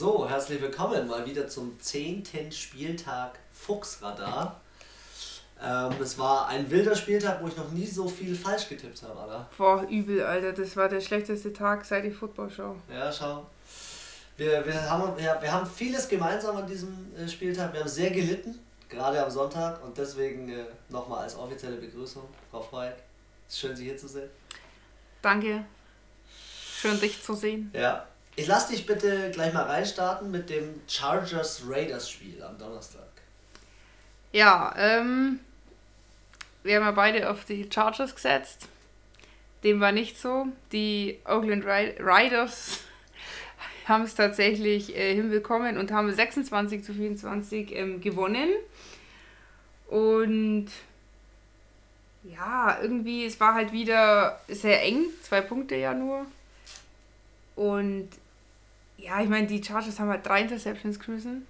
[0.00, 2.24] So, herzlich willkommen mal wieder zum 10.
[2.52, 4.58] Spieltag Fuchsradar.
[5.62, 9.20] Ähm, es war ein wilder Spieltag, wo ich noch nie so viel falsch getippt habe,
[9.20, 9.46] oder?
[9.58, 10.54] Boah, übel, Alter.
[10.54, 12.76] Das war der schlechteste Tag seit die Footballshow.
[12.90, 13.44] Ja, schau.
[14.38, 17.74] Wir, wir, haben, wir, wir haben vieles gemeinsam an diesem äh, Spieltag.
[17.74, 18.58] Wir haben sehr gelitten,
[18.88, 19.84] gerade am Sonntag.
[19.84, 22.84] Und deswegen äh, nochmal als offizielle Begrüßung, Frau
[23.46, 24.30] ist schön, Sie hier zu sehen.
[25.20, 25.62] Danke.
[26.74, 27.70] Schön, dich zu sehen.
[27.74, 28.06] Ja.
[28.40, 33.10] Ich lasse dich bitte gleich mal reinstarten mit dem Chargers Raiders Spiel am Donnerstag.
[34.32, 35.40] Ja, ähm,
[36.62, 38.66] wir haben ja beide auf die Chargers gesetzt.
[39.62, 40.46] Dem war nicht so.
[40.72, 42.80] Die Oakland Riders
[43.84, 48.48] haben es tatsächlich äh, hinbekommen und haben 26 zu 24 ähm, gewonnen.
[49.88, 50.68] Und
[52.22, 56.24] ja, irgendwie, es war halt wieder sehr eng, zwei Punkte ja nur.
[57.54, 58.08] Und
[59.00, 61.46] ja, ich meine, die Chargers haben halt drei Interceptions geschmissen.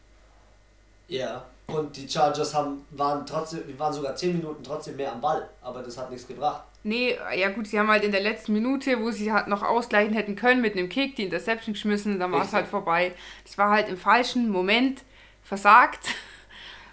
[1.08, 5.48] Ja, und die Chargers haben, waren, trotzdem, waren sogar 10 Minuten trotzdem mehr am Ball,
[5.62, 6.64] aber das hat nichts gebracht.
[6.82, 10.14] Nee, ja gut, sie haben halt in der letzten Minute, wo sie halt noch ausgleichen
[10.14, 13.12] hätten können mit einem Kick, die Interception geschmissen, dann war es halt vorbei.
[13.44, 15.02] Das war halt im falschen Moment
[15.42, 16.06] versagt.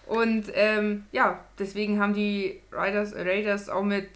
[0.08, 4.10] Und ähm, ja, deswegen haben die Raiders, Raiders auch mit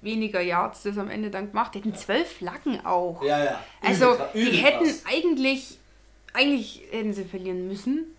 [0.00, 1.74] weniger Yards das am Ende dann gemacht.
[1.74, 3.22] Die hätten zwölf Flaggen auch.
[3.22, 3.60] Ja, ja.
[3.82, 5.04] Also, übel, also, die hätten krass.
[5.06, 5.78] eigentlich,
[6.36, 8.16] eigentlich hätten sie verlieren müssen.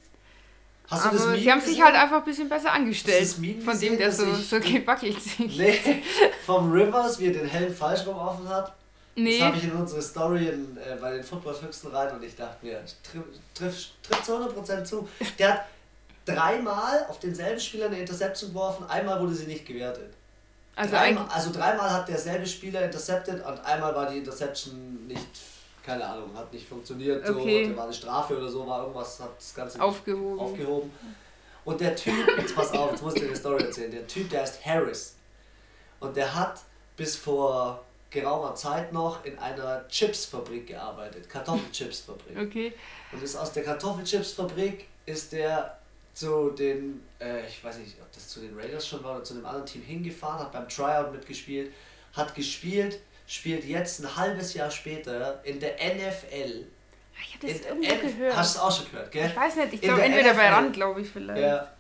[0.89, 1.73] Hast du Aber das Meme sie haben gesehen?
[1.75, 3.27] sich halt einfach ein bisschen besser angestellt.
[3.63, 5.57] von dem, der so, so gewackelt sich.
[5.57, 6.03] Nee,
[6.45, 8.73] vom Rivers, wie er den Helm falsch geworfen hat.
[9.15, 9.39] Nee.
[9.39, 12.65] Das habe ich in unsere Story in, äh, bei den Football-Füchsen rein und ich dachte
[12.65, 15.09] mir, trifft triff, triff zu 100% zu.
[15.39, 15.65] Der hat
[16.23, 20.13] dreimal auf denselben Spieler eine Interception geworfen, einmal wurde sie nicht gewertet.
[20.75, 25.25] Also, dreimal, also dreimal hat derselbe Spieler intercepted und einmal war die Interception nicht
[25.88, 27.69] keine Ahnung, hat nicht funktioniert, okay.
[27.69, 30.38] so, war eine Strafe oder so, war irgendwas, hat das Ganze aufgehoben.
[30.38, 30.91] aufgehoben.
[31.63, 34.30] Und der Typ, jetzt pass auf, jetzt muss ich dir eine Story erzählen, der Typ,
[34.30, 35.15] der heißt Harris.
[36.02, 36.59] Und der hat
[36.98, 42.37] bis vor geraumer Zeit noch in einer Chipsfabrik gearbeitet, Kartoffelchipsfabrik.
[42.37, 42.73] Okay.
[43.14, 45.77] Und ist aus der Kartoffelchipsfabrik ist der
[46.14, 49.36] zu den, äh, ich weiß nicht, ob das zu den Raiders schon war oder zu
[49.36, 51.71] einem anderen Team hingefahren, hat beim Tryout mitgespielt,
[52.14, 56.65] hat gespielt, spielt jetzt ein halbes Jahr später in der NFL.
[57.14, 58.36] Ah, ich habe das in, irgendwo N gehört.
[58.36, 59.27] Hast du es auch schon gehört, gell?
[59.27, 61.42] Ich weiß nicht, ich glaube entweder NFL, bei Rand, glaube ich vielleicht.
[61.42, 61.71] Ja.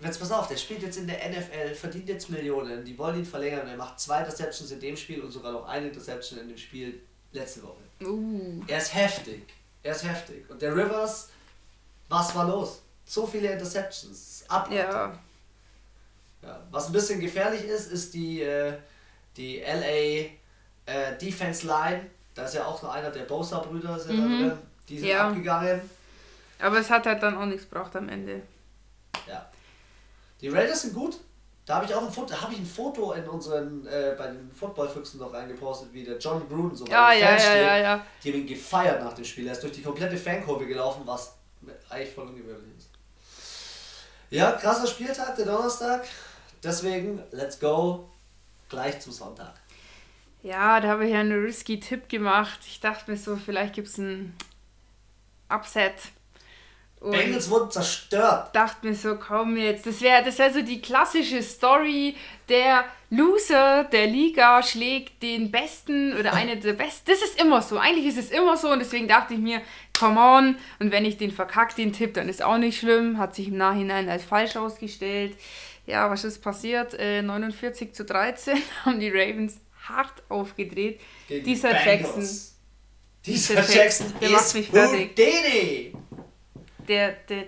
[0.00, 3.24] Jetzt pass auf, der spielt jetzt in der NFL, verdient jetzt Millionen, die wollen ihn
[3.24, 6.58] verlängern, er macht zwei Interceptions in dem Spiel und sogar noch eine Interception in dem
[6.58, 7.00] Spiel
[7.32, 7.76] letzte Woche.
[8.02, 8.62] Uh.
[8.66, 9.44] Er ist heftig.
[9.82, 10.48] Er ist heftig.
[10.50, 11.30] Und der Rivers,
[12.08, 12.82] was war los?
[13.04, 14.44] So viele Interceptions.
[14.48, 14.78] Abartig.
[14.78, 15.18] Ja.
[16.42, 16.60] ja.
[16.70, 18.74] Was ein bisschen gefährlich ist, ist die, äh,
[19.36, 20.30] die LA
[20.86, 24.48] äh, Defense Line, da ist ja auch noch einer der Bosa-Brüder sind mhm.
[24.48, 24.58] da
[24.88, 25.28] die sind ja.
[25.28, 25.80] abgegangen.
[26.58, 28.42] Aber es hat halt dann auch nichts gebraucht am Ende.
[29.26, 29.48] Ja.
[30.40, 31.18] Die Raiders sind gut.
[31.66, 34.50] Da habe ich auch ein Foto, habe ich ein Foto in unseren, äh, bei den
[34.52, 38.06] Footballfüchsen noch reingepostet, wie der John Gruden so ja, ja, ja, ja, ja.
[38.22, 39.46] Die haben ihn gefeiert nach dem Spiel.
[39.46, 41.36] Er ist durch die komplette Fankurve gelaufen, was
[41.88, 42.90] eigentlich voll ungewöhnlich ist.
[44.28, 46.04] Ja, krasser Spieltag, der Donnerstag.
[46.62, 48.10] Deswegen, let's go
[48.68, 49.54] gleich zum Sonntag.
[50.44, 52.60] Ja, da habe ich ja einen risky Tipp gemacht.
[52.66, 54.36] Ich dachte mir so, vielleicht gibt es einen
[55.48, 55.94] Upset.
[57.00, 58.54] Und Bengals wurden zerstört.
[58.54, 59.86] Dachte mir so, komm jetzt.
[59.86, 62.14] Das wäre das wär so die klassische Story.
[62.50, 67.10] Der Loser der Liga schlägt den Besten oder eine der Besten.
[67.10, 67.78] Das ist immer so.
[67.78, 68.70] Eigentlich ist es immer so.
[68.70, 69.62] Und deswegen dachte ich mir,
[69.98, 70.56] come on.
[70.78, 73.16] Und wenn ich den verkacke, den Tipp, dann ist auch nicht schlimm.
[73.16, 75.38] Hat sich im Nachhinein als falsch ausgestellt.
[75.86, 76.92] Ja, was ist passiert?
[76.92, 81.00] Äh, 49 zu 13 haben die Ravens hart aufgedreht.
[81.28, 82.28] Gegen Dieser Jackson.
[83.24, 85.16] Dieser Jackson, der macht mich fertig.
[85.16, 85.32] Der,
[86.88, 87.46] der, der,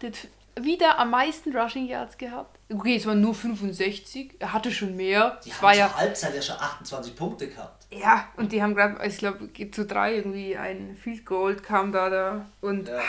[0.00, 0.12] der, der
[0.60, 2.58] wieder am meisten Rushing Yards gehabt.
[2.72, 4.34] Okay, es waren nur 65.
[4.38, 5.40] Er hatte schon mehr.
[5.44, 7.86] Die es haben war ja Halbzeit ja schon 28 Punkte gehabt.
[7.90, 12.10] Ja, und die haben gerade, ich glaube, zu drei irgendwie ein Field Gold kam da
[12.10, 12.46] da.
[12.60, 13.00] Und ja.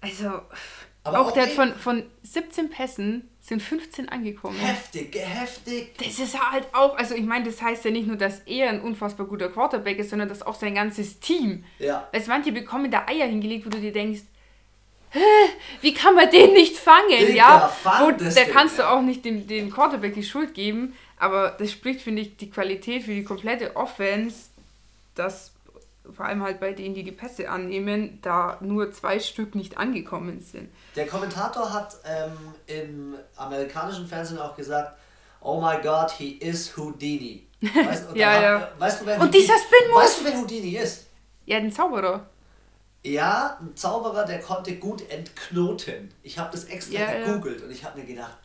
[0.00, 0.42] also
[1.02, 4.58] aber auch, auch der hat von, von 17 Pässen sind 15 angekommen.
[4.58, 5.96] Heftig, heftig.
[5.98, 8.80] Das ist halt auch, also ich meine, das heißt ja nicht nur, dass er ein
[8.80, 11.64] unfassbar guter Quarterback ist, sondern dass auch sein ganzes Team.
[11.78, 12.08] Ja.
[12.12, 14.20] Weil manche bekommen da Eier hingelegt, wo du dir denkst,
[15.80, 17.08] wie kann man den nicht fangen?
[17.08, 21.56] Digga, ja, wo, da kannst du auch nicht dem, dem Quarterback die Schuld geben, aber
[21.58, 24.50] das spricht, finde ich, die Qualität für die komplette Offense,
[25.14, 25.52] dass
[26.10, 30.40] vor allem halt bei denen, die die Pässe annehmen, da nur zwei Stück nicht angekommen
[30.40, 30.70] sind.
[30.96, 32.36] Der Kommentator hat ähm,
[32.66, 34.98] im amerikanischen Fernsehen auch gesagt,
[35.40, 37.46] oh my god, he is Houdini.
[37.60, 38.68] Weißt, ja, ja.
[38.78, 41.06] Weißt du, wer und dieser Spin Weißt du, wer Houdini ist?
[41.46, 42.26] Ja, den Zauberer.
[43.02, 46.12] Ja, ein Zauberer, der konnte gut entknoten.
[46.22, 47.66] Ich habe das extra ja, gegoogelt ja.
[47.66, 48.36] und ich habe mir gedacht,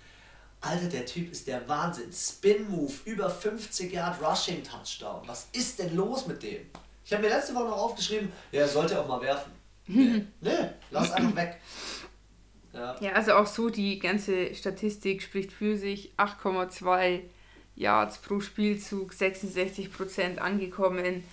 [0.62, 2.12] Alter, der Typ ist der Wahnsinn.
[2.12, 5.22] Spin Move, über 50 Yard Rushing Touchdown.
[5.28, 6.66] Was ist denn los mit dem?
[7.06, 9.52] Ich habe mir letzte Woche noch aufgeschrieben, ja, er sollte auch mal werfen.
[9.88, 11.62] Nee, nee lass einfach weg.
[12.74, 12.96] Ja.
[13.00, 16.12] ja, also auch so, die ganze Statistik spricht für sich.
[16.18, 17.22] 8,2
[17.76, 21.24] Yards pro Spielzug, 66% angekommen.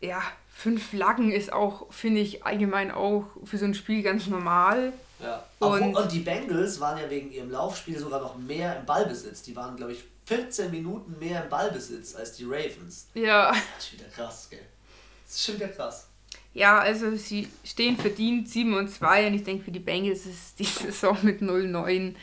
[0.00, 0.20] Ja,
[0.50, 4.92] fünf Flaggen ist auch, finde ich, allgemein auch für so ein Spiel ganz normal.
[5.22, 5.44] Ja.
[5.58, 9.42] Und, und die Bengals waren ja wegen ihrem Laufspiel sogar noch mehr im Ballbesitz.
[9.42, 13.08] Die waren, glaube ich, 14 Minuten mehr im Ballbesitz als die Ravens.
[13.14, 13.50] Ja.
[13.52, 14.66] Das ist wieder krass, gell?
[15.24, 16.08] Das ist schon wieder krass.
[16.52, 20.58] Ja, also sie stehen verdient 7 und 2 und ich denke für die Bengals ist
[20.58, 22.14] die Saison mit 0-9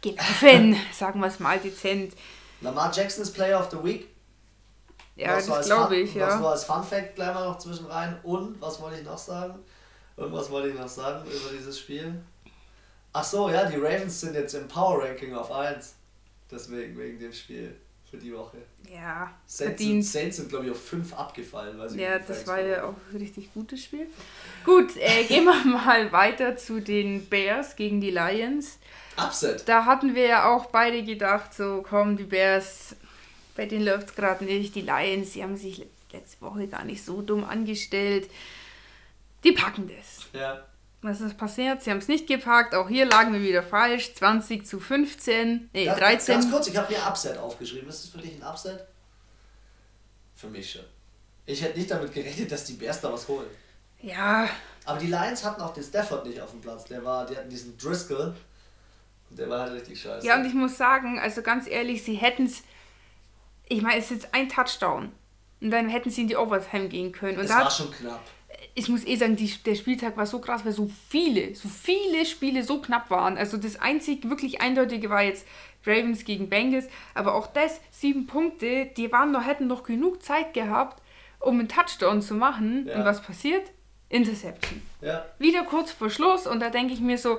[0.00, 2.14] gelaufen, sagen wir es mal dezent.
[2.60, 4.08] Lamar Jackson ist Player of the Week.
[5.16, 6.28] Ja, was das glaube ich, ja.
[6.28, 8.18] Was war als Fun Fact gleich mal noch zwischen rein.
[8.22, 9.58] Und, was wollte ich noch sagen?
[10.16, 12.20] Irgendwas wollte ich noch sagen über dieses Spiel.
[13.12, 15.94] Ach so, ja, die Ravens sind jetzt im Power Ranking auf 1.
[16.50, 17.76] Deswegen, wegen dem Spiel
[18.10, 18.58] für die Woche.
[18.90, 20.04] Ja, Saints verdient.
[20.04, 21.78] Sind, Saints sind, glaube ich, auf 5 abgefallen.
[21.78, 24.06] Weil sie ja, das war ja auch ein richtig gutes Spiel.
[24.64, 28.78] Gut, äh, gehen wir mal weiter zu den Bears gegen die Lions.
[29.18, 29.68] Upset.
[29.68, 32.96] Da hatten wir ja auch beide gedacht, so komm, die Bears,
[33.56, 34.74] bei denen läuft es gerade nicht.
[34.74, 38.30] Die Lions, die haben sich letzte Woche gar nicht so dumm angestellt.
[39.44, 40.26] Die packen das.
[40.32, 40.64] Ja.
[41.00, 41.82] Was ist passiert?
[41.82, 42.74] Sie haben es nicht gepackt.
[42.74, 44.14] Auch hier lagen wir wieder falsch.
[44.14, 45.70] 20 zu 15.
[45.72, 46.34] Nee, ganz, 13.
[46.34, 47.88] Ganz kurz, ich habe mir Upset aufgeschrieben.
[47.88, 48.84] Ist das für dich ein Upset?
[50.34, 50.84] Für mich schon.
[51.46, 53.46] Ich hätte nicht damit gerechnet, dass die Bears da was holen.
[54.00, 54.48] Ja.
[54.84, 56.84] Aber die Lions hatten auch den Stafford nicht auf dem Platz.
[56.84, 58.34] Der war, die hatten diesen Driscoll.
[59.30, 60.26] Und der war halt richtig scheiße.
[60.26, 62.64] Ja, und ich muss sagen, also ganz ehrlich, sie hätten es.
[63.68, 65.12] Ich meine, es ist jetzt ein Touchdown.
[65.60, 67.38] Und dann hätten sie in die Overtime gehen können.
[67.38, 68.22] Und es war schon knapp
[68.78, 72.24] ich muss eh sagen, die, der Spieltag war so krass, weil so viele, so viele
[72.24, 73.36] Spiele so knapp waren.
[73.36, 75.46] Also das einzig wirklich eindeutige war jetzt
[75.84, 80.54] Ravens gegen Bengals, aber auch das, sieben Punkte, die waren noch, hätten noch genug Zeit
[80.54, 81.02] gehabt,
[81.40, 82.86] um einen Touchdown zu machen.
[82.86, 82.98] Ja.
[82.98, 83.68] Und was passiert?
[84.10, 84.80] Interception.
[85.00, 85.26] Ja.
[85.38, 87.38] Wieder kurz vor Schluss und da denke ich mir so,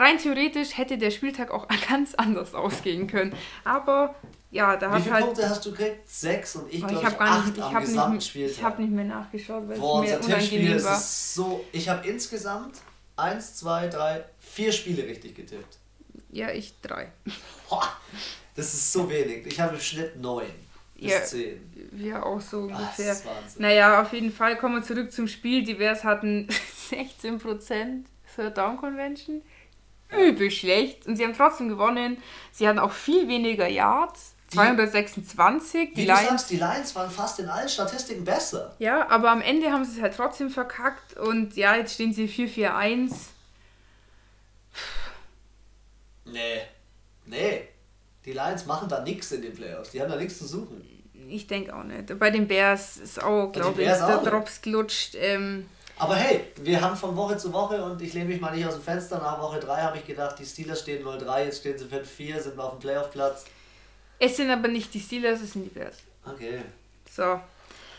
[0.00, 3.34] rein theoretisch hätte der Spieltag auch ganz anders ausgehen können.
[3.64, 4.16] Aber
[4.52, 5.24] ja, da Wie viele halt.
[5.24, 6.06] Punkte hast du gekriegt?
[6.06, 8.56] Sechs und ich glaube ich, ich acht nicht, ich am gesamten nicht, Spieltag.
[8.56, 10.98] Ich habe nicht mehr nachgeschaut, weil Boah, es mir unangenehm war.
[10.98, 12.76] Ist so, ich habe insgesamt
[13.16, 15.78] eins, zwei, drei, vier Spiele richtig getippt.
[16.30, 17.10] Ja, ich drei.
[17.70, 17.96] Boah,
[18.54, 19.46] das ist so wenig.
[19.46, 20.44] Ich habe im Schnitt neun
[20.96, 21.90] bis ja, zehn.
[21.96, 23.16] Ja, auch so ungefähr.
[23.24, 25.64] Ach, naja, auf jeden Fall kommen wir zurück zum Spiel.
[25.64, 26.46] Die Bears hatten
[26.90, 28.04] 16%
[28.36, 29.40] Third Down Convention.
[30.10, 31.06] Übel schlecht.
[31.06, 32.18] Und sie haben trotzdem gewonnen.
[32.50, 35.94] Sie hatten auch viel weniger Yards 226.
[35.94, 38.74] Die, wie Lions, du sagst, die Lions waren fast in allen Statistiken besser.
[38.78, 42.26] Ja, aber am Ende haben sie es halt trotzdem verkackt und ja, jetzt stehen sie
[42.26, 43.12] 4-4-1.
[46.24, 46.62] Nee.
[47.26, 47.68] Nee.
[48.24, 49.90] Die Lions machen da nichts in den Playoffs.
[49.90, 50.88] Die haben da nichts zu suchen.
[51.28, 52.18] Ich denke auch nicht.
[52.18, 55.14] Bei den Bears ist auch, glaube ich, der Drops gelutscht.
[55.16, 55.66] Ähm,
[55.98, 58.74] aber hey, wir haben von Woche zu Woche und ich lehne mich mal nicht aus
[58.74, 59.18] dem Fenster.
[59.18, 62.58] Nach Woche 3 habe ich gedacht, die Steelers stehen 0-3, jetzt stehen sie 5-4, sind
[62.58, 63.44] auf dem Playoff-Platz.
[64.24, 65.96] Es sind aber nicht die Steelers, es sind die Bears.
[66.24, 66.62] Okay.
[67.10, 67.22] So.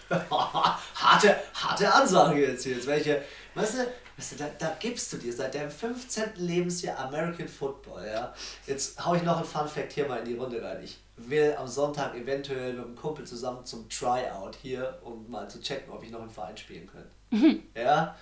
[0.10, 2.86] harte, harte Ansage jetzt hier.
[2.88, 3.22] welche,
[3.56, 6.36] weißt du, weißt du da, da gibst du dir seit deinem 15.
[6.38, 8.34] Lebensjahr American Football, ja.
[8.66, 10.82] Jetzt hau ich noch ein Fun Fact hier mal in die Runde rein.
[10.82, 15.60] Ich will am Sonntag eventuell mit einem Kumpel zusammen zum Tryout hier, um mal zu
[15.60, 17.10] checken, ob ich noch im Verein spielen könnte.
[17.32, 17.64] Mhm.
[17.76, 18.16] Ja.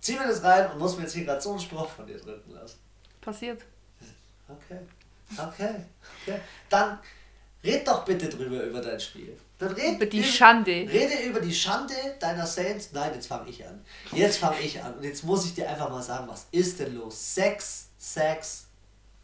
[0.00, 2.18] Zieh mir das rein und muss mir jetzt hier gerade so einen Spruch von dir
[2.18, 2.78] drücken lassen.
[3.20, 3.62] Passiert.
[4.48, 4.78] Okay.
[5.36, 5.74] Okay,
[6.22, 6.40] okay.
[6.68, 6.98] Dann
[7.62, 9.36] red doch bitte drüber über dein Spiel.
[9.58, 10.70] Dann red über die Schande.
[10.70, 12.90] Rede über die Schande deiner Saints.
[12.92, 13.84] Nein, jetzt fange ich an.
[14.12, 14.94] Jetzt fange ich an.
[14.94, 17.34] Und jetzt muss ich dir einfach mal sagen, was ist denn los?
[17.34, 18.66] Sechs Sacks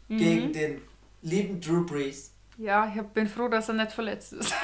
[0.07, 0.17] mhm.
[0.17, 0.81] gegen den
[1.21, 2.31] lieben Drew Brees.
[2.57, 4.53] Ja, ich bin froh, dass er nicht verletzt ist.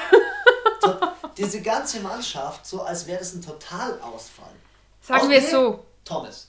[1.36, 4.52] Diese ganze Mannschaft, so als wäre das ein Totalausfall.
[5.00, 5.84] Sagen wir es so.
[6.04, 6.48] Thomas.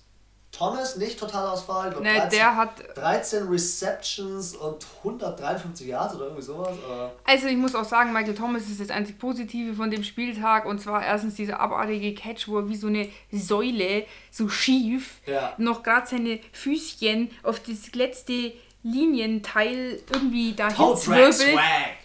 [0.54, 1.96] Thomas nicht Totalausfall.
[2.00, 6.78] Nee, 13, der hat 13 Receptions und 153 Yards oder irgendwie sowas.
[6.86, 7.12] Oder?
[7.24, 10.80] Also ich muss auch sagen, Michael Thomas ist das einzig Positive von dem Spieltag und
[10.80, 15.54] zwar erstens dieser abartige Catch, wo er wie so eine Säule so schief ja.
[15.58, 21.60] noch gerade seine Füßchen auf das letzte Linienteil irgendwie dahin zwirbelt.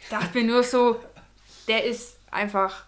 [0.08, 0.96] Dachte mir nur so,
[1.68, 2.84] der ist einfach,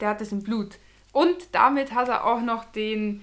[0.00, 0.78] der hat das im Blut.
[1.12, 3.22] Und damit hat er auch noch den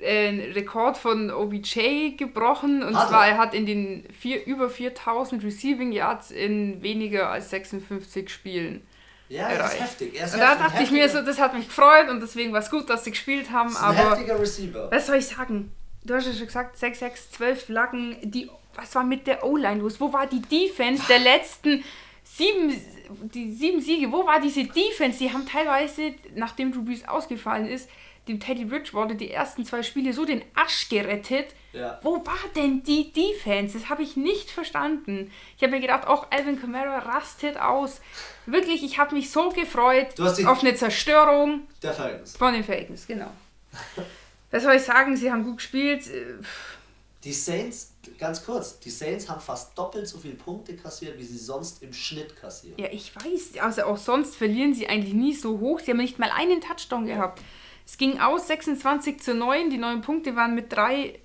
[0.00, 2.82] äh, Rekord von OBJ gebrochen.
[2.82, 7.50] Und hat zwar, er hat in den vier, über 4000 Receiving Yards in weniger als
[7.50, 8.86] 56 Spielen.
[9.28, 10.18] Ja, das ist heftig.
[10.18, 12.60] Er ist und da dachte ich mir so, das hat mich gefreut und deswegen war
[12.60, 13.76] es gut, dass sie gespielt haben.
[13.76, 14.90] Aber heftiger Receiver.
[14.90, 15.72] Was soll ich sagen?
[16.04, 18.16] Du hast ja schon gesagt, 6, 6, 12 Flaggen.
[18.22, 20.00] Die, was war mit der O-Line los?
[20.00, 21.84] Wo war die Defense der letzten
[22.24, 22.80] sieben,
[23.34, 24.10] die sieben Siege?
[24.12, 25.18] Wo war diese Defense?
[25.18, 27.88] Die haben teilweise, nachdem Drew Brees ausgefallen ist,
[28.28, 31.46] dem Teddy Bridgewater die ersten zwei Spiele so den Asch gerettet.
[31.72, 31.98] Ja.
[32.02, 33.78] Wo war denn die Defense?
[33.78, 35.30] Das habe ich nicht verstanden.
[35.56, 38.00] Ich habe mir gedacht, auch Alvin Kamara rastet aus.
[38.46, 42.36] Wirklich, ich habe mich so gefreut auf eine Zerstörung der Falcons.
[42.36, 43.30] von den Falcons, genau.
[44.50, 45.16] Was soll ich sagen?
[45.16, 46.04] Sie haben gut gespielt.
[47.24, 47.87] Die Saints,
[48.18, 51.92] ganz kurz, die Saints haben fast doppelt so viele Punkte kassiert, wie sie sonst im
[51.92, 52.78] Schnitt kassieren.
[52.78, 53.60] Ja, ich weiß.
[53.60, 55.80] Also auch sonst verlieren sie eigentlich nie so hoch.
[55.80, 57.42] Sie haben nicht mal einen Touchdown gehabt.
[57.86, 59.70] Es ging aus 26 zu 9.
[59.70, 61.20] Die neun Punkte waren mit drei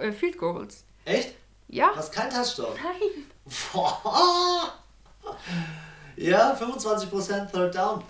[0.00, 0.84] äh, Field Goals.
[1.04, 1.34] Echt?
[1.68, 1.90] Ja.
[1.90, 2.74] Du hast keinen Touchdown?
[2.82, 3.26] Nein.
[3.72, 4.74] Boah.
[6.16, 8.04] Ja, 25% Third Down.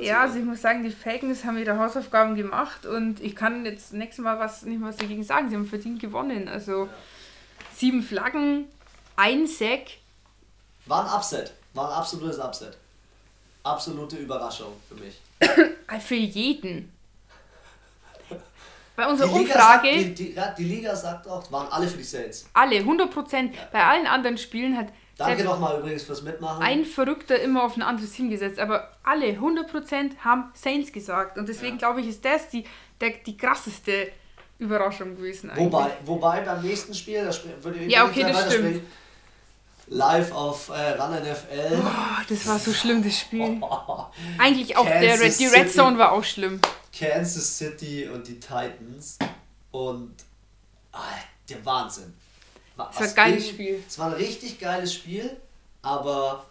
[0.00, 3.92] Ja, also ich muss sagen, die Falcons haben ihre Hausaufgaben gemacht und ich kann jetzt
[3.92, 5.50] nächstes Mal was nicht mehr was dagegen sagen.
[5.50, 6.48] Sie haben verdient gewonnen.
[6.48, 6.88] Also ja.
[7.76, 8.68] Sieben Flaggen,
[9.16, 9.98] ein Sack.
[10.86, 11.52] War ein Upset.
[11.74, 12.76] War ein absolutes Upset.
[13.62, 15.20] Absolute Überraschung für mich.
[16.00, 16.92] für jeden.
[18.94, 19.88] Bei unserer die Umfrage.
[19.88, 22.48] Sagt, die, die, die, Liga sagt auch, waren alle für die Saints.
[22.54, 23.54] Alle, 100 Prozent.
[23.54, 23.68] Ja.
[23.70, 24.88] Bei allen anderen Spielen hat.
[25.18, 26.62] Danke nochmal übrigens fürs Mitmachen.
[26.62, 31.36] Ein Verrückter immer auf ein anderes Team gesetzt, aber alle, 100 Prozent, haben Saints gesagt.
[31.36, 31.78] Und deswegen ja.
[31.78, 32.64] glaube ich, ist das die,
[33.00, 34.08] der, die krasseste
[34.58, 35.50] Überraschung gewesen.
[35.54, 38.82] Wobei, wobei beim nächsten Spiel, das würde ich Ja, okay, das stimmt.
[39.88, 41.80] Live auf äh, Run NFL.
[41.80, 43.58] Oh, das war so schlimm, das Spiel.
[43.60, 44.06] Oh,
[44.38, 46.60] Eigentlich auch der Red, die Red Zone war auch schlimm.
[46.96, 49.18] Kansas City und die Titans.
[49.70, 50.14] Und
[50.92, 50.98] ah,
[51.48, 52.14] der Wahnsinn.
[52.74, 53.82] Was das war ein geiles Spiel.
[53.86, 55.36] Es war ein richtig geiles Spiel,
[55.82, 56.46] aber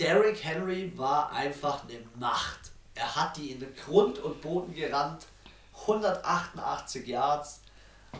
[0.00, 2.72] Derrick Henry war einfach eine Macht.
[2.94, 5.26] Er hat die in den Grund und Boden gerannt.
[5.82, 7.60] 188 Yards.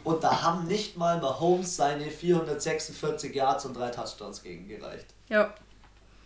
[0.05, 5.07] Und da haben nicht mal Mahomes seine 446 Yards und drei Touchdowns gegen gereicht.
[5.29, 5.55] Ja.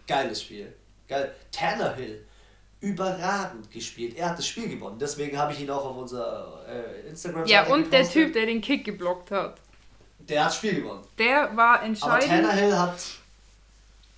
[0.07, 0.75] Geiles Spiel.
[1.09, 1.33] Geil.
[1.53, 2.27] Tannehill
[2.81, 4.17] überragend gespielt.
[4.17, 4.99] Er hat das Spiel gewonnen.
[4.99, 7.93] Deswegen habe ich ihn auch auf unser äh, Instagram Ja, und gepostet.
[7.93, 9.61] der Typ, der den Kick geblockt hat.
[10.19, 11.05] Der hat das Spiel gewonnen.
[11.19, 12.33] Der war entscheidend.
[12.43, 12.99] Aber Tannehill hat,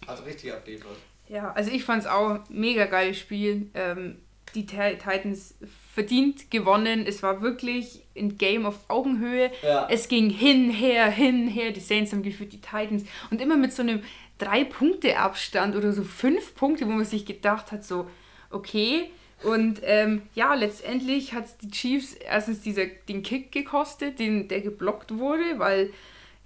[0.07, 0.97] hat richtig abgeliefert.
[1.29, 3.71] Ja, also ich fand es auch mega geiles Spiel.
[3.75, 4.22] Ähm,
[4.55, 5.55] die Titans
[5.95, 7.05] verdient gewonnen.
[7.07, 9.51] Es war wirklich ein Game auf Augenhöhe.
[9.63, 9.87] Ja.
[9.91, 11.71] Es ging hin, her, hin, her.
[11.73, 13.05] Die Saints haben geführt, die Titans.
[13.31, 14.03] Und immer mit so einem
[14.39, 18.09] drei Punkte Abstand oder so fünf Punkte, wo man sich gedacht hat, so,
[18.51, 19.11] okay.
[19.43, 25.19] Und ähm, ja, letztendlich hat die Chiefs erstens dieser, den Kick gekostet, den, der geblockt
[25.19, 25.91] wurde, weil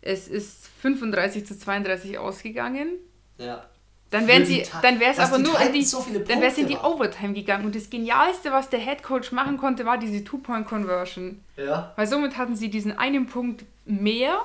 [0.00, 2.94] es ist 35 zu 32 ausgegangen.
[3.38, 3.68] Ja.
[4.10, 6.76] Dann wären sie, dann wäre es aber nur in die, so dann wäre in die
[6.76, 7.66] Overtime gegangen.
[7.66, 11.40] Und das Genialste, was der Head Coach machen konnte, war diese Two-Point-Conversion.
[11.56, 11.92] Ja.
[11.96, 14.40] Weil somit hatten sie diesen einen Punkt mehr.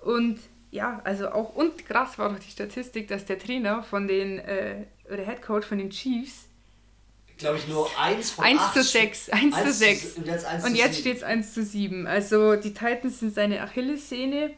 [0.00, 0.38] Und
[0.70, 4.84] ja, also auch und krass war doch die Statistik, dass der Trainer von den, äh,
[5.10, 6.44] oder Head Coach von den Chiefs
[7.38, 9.30] glaube ich, nur 1 von 1 zu 6.
[9.30, 10.18] 1, 1 zu 6.
[10.18, 12.06] Und jetzt, 1 und jetzt steht es 1 zu 7.
[12.06, 14.50] Also die Titans sind seine Achillessehne.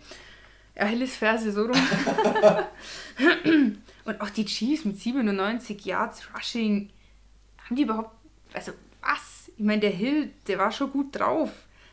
[0.78, 1.72] Achillesferse so rum.
[4.06, 6.90] und auch die Chiefs mit 97 Yards Rushing.
[7.64, 8.10] Haben die überhaupt.
[8.52, 8.72] Also,
[9.02, 9.50] was?
[9.56, 11.50] Ich meine, der Hill, der war schon gut drauf.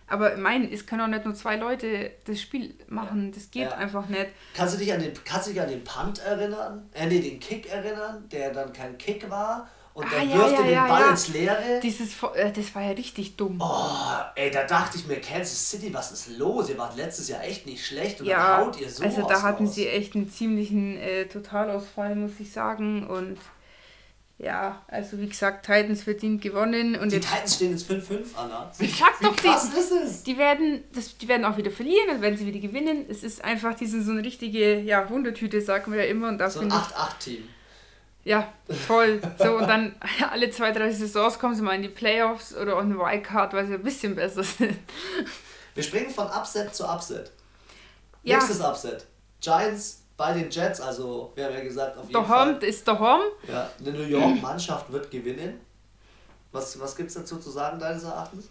[0.08, 3.32] Aber ich meine, es können auch nicht nur zwei Leute das Spiel machen.
[3.32, 3.72] Das geht ja.
[3.72, 4.28] einfach nicht.
[4.54, 6.88] Kannst du dich an den, kannst du dich an den Punt erinnern?
[6.94, 9.68] Äh, nee, den Kick erinnern, der dann kein Kick war?
[9.94, 11.80] Und dann ah, ja, wirft ja, er den ja, Ball ins Leere.
[11.84, 13.60] Dieses, äh, das war ja richtig dumm.
[13.62, 16.70] Oh, ey, da dachte ich mir, Kansas City, was ist los?
[16.70, 19.44] Ihr wart letztes Jahr echt nicht schlecht und ja, dann haut ihr so Also da
[19.44, 19.76] hatten raus.
[19.76, 23.06] sie echt einen ziemlichen äh, Totalausfall, muss ich sagen.
[23.06, 23.38] Und
[24.40, 26.96] ja, also wie gesagt, Titans verdient gewonnen.
[26.96, 28.72] Und die jetzt, Titans stehen jetzt 5-5, Anna.
[28.80, 30.24] Ich sag doch, krass die, ist es?
[30.24, 33.06] Die, werden, das, die werden auch wieder verlieren, dann werden sie wieder gewinnen.
[33.10, 36.30] Es ist einfach diese so eine richtige ja, Wundertüte, sagen wir ja immer.
[36.30, 37.48] Und so ein 8-8-Team.
[38.26, 38.54] Ja,
[38.88, 39.22] voll.
[39.38, 39.96] So, und dann
[40.32, 43.74] alle zwei, drei Saisons kommen sie mal in die Playoffs oder on Wildcard, weil sie
[43.74, 44.78] ein bisschen besser sind.
[45.76, 47.32] Wir springen von Upset zu Upset.
[48.24, 48.38] Ja.
[48.38, 49.06] Nächstes Upset.
[49.42, 52.64] Giants bei den Jets, also wir haben ja gesagt, auf jeden daheim, Fall.
[52.64, 53.22] ist daheim.
[53.48, 55.60] Ja, eine New York-Mannschaft wird gewinnen.
[56.52, 58.48] Was, was gibt es dazu zu sagen, deines Erachtens?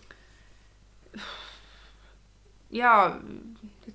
[2.69, 3.21] Ja,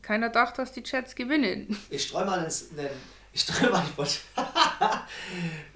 [0.02, 1.78] keiner dachte, dass die Jets gewinnen.
[1.90, 2.46] Ich streue mal einen,
[2.78, 2.90] einen
[3.34, 3.84] ich streue mal,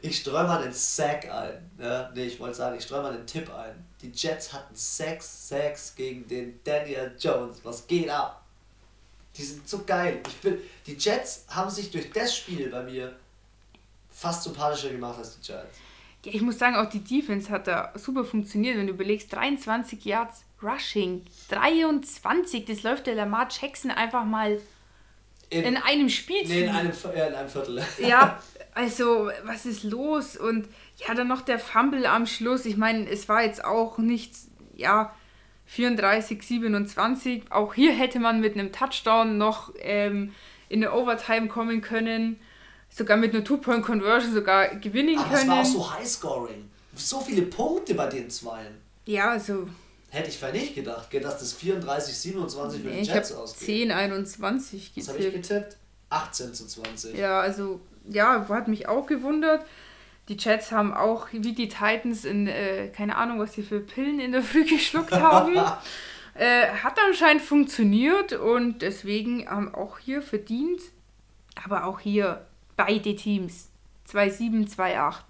[0.01, 1.71] ich, streue mal den Sack ein.
[1.79, 2.11] Ja?
[2.13, 3.85] Nee, ich wollte sagen, ich streue mal den Tipp ein.
[4.01, 7.57] Die Jets hatten sechs Sacks gegen den Daniel Jones.
[7.63, 8.43] Was geht ab?
[9.35, 10.21] Die sind so geil.
[10.27, 13.15] Ich bin, die Jets haben sich durch das Spiel bei mir
[14.09, 15.77] fast sympathischer gemacht als die Giants.
[16.25, 18.77] Ja, ich muss sagen, auch die Defense hat da super funktioniert.
[18.77, 21.25] Wenn du überlegst, 23 Yards Rushing.
[21.49, 24.59] 23, das läuft der Lamar Jackson einfach mal
[25.51, 27.83] in, in einem Spiel Nee, in einem, äh, in einem Viertel.
[27.99, 28.41] Ja,
[28.73, 30.37] also, was ist los?
[30.37, 30.67] Und
[31.05, 32.65] ja, dann noch der Fumble am Schluss.
[32.65, 35.13] Ich meine, es war jetzt auch nichts, ja,
[35.65, 37.43] 34, 27.
[37.51, 40.33] Auch hier hätte man mit einem Touchdown noch ähm,
[40.69, 42.39] in der Overtime kommen können.
[42.89, 45.49] Sogar mit einer Two-Point-Conversion sogar gewinnen Aber können.
[45.49, 46.69] Aber es war auch so High-Scoring.
[46.95, 48.81] So viele Punkte bei den Zweien.
[49.05, 49.67] Ja, also.
[50.11, 53.65] Hätte ich vielleicht nicht gedacht, dass das 34, 27 nee, für die Jets ausgeht.
[53.65, 55.07] 10, 21 getippt.
[55.07, 55.77] Was habe ich getippt?
[56.09, 57.17] 18 zu 20.
[57.17, 59.65] Ja, also, ja, hat mich auch gewundert.
[60.27, 64.19] Die Jets haben auch, wie die Titans, in, äh, keine Ahnung, was sie für Pillen
[64.19, 65.55] in der Früh geschluckt haben.
[66.33, 70.81] äh, hat anscheinend funktioniert und deswegen haben auch hier verdient,
[71.63, 73.69] aber auch hier beide Teams.
[74.11, 75.21] 2-7, 2-8.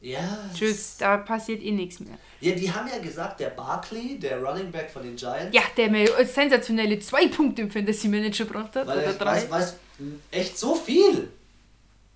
[0.00, 0.38] Ja.
[0.54, 2.16] Tschüss, da passiert eh nichts mehr.
[2.40, 5.54] Ja, die haben ja gesagt, der Barkley, der Running Back von den Giants.
[5.54, 8.86] Ja, der mir sensationelle zwei Punkte im Fantasy Manager gebracht hat.
[8.86, 9.36] Weil oder drei.
[9.36, 9.74] Weiß, weiß,
[10.30, 11.28] echt so viel.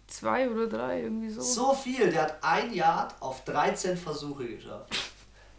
[0.06, 1.40] Zwei oder drei, irgendwie so.
[1.40, 2.10] So viel.
[2.10, 4.94] Der hat ein Yard auf 13 Versuche geschafft.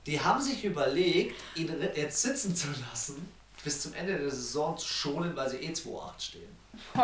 [0.05, 3.27] Die haben sich überlegt, ihn jetzt sitzen zu lassen,
[3.63, 6.57] bis zum Ende der Saison zu schonen, weil sie eh 2-8 stehen.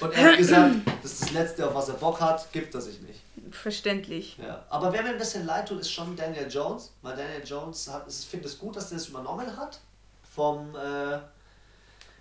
[0.00, 2.80] Und er hat gesagt, das ist das Letzte, auf was er Bock hat, gibt er
[2.80, 3.20] sich nicht.
[3.52, 4.38] Verständlich.
[4.38, 4.64] Ja.
[4.68, 6.92] Aber wer mir ein bisschen leid tut, ist schon Daniel Jones.
[7.02, 9.80] Weil Daniel Jones hat, ich finde es gut, dass er das übernommen hat
[10.34, 11.18] vom äh,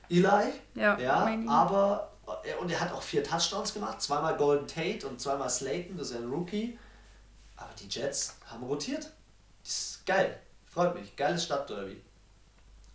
[0.10, 0.54] Eli.
[0.76, 2.12] Ja, ja aber
[2.44, 6.10] äh, und er hat auch vier Touchdowns gemacht, zweimal Golden Tate und zweimal Slayton, das
[6.10, 6.78] ist ja ein Rookie.
[7.58, 9.12] Aber die Jets haben rotiert.
[9.64, 10.40] Das ist geil.
[10.68, 11.16] Freut mich.
[11.16, 12.02] Geiles Stadtderby.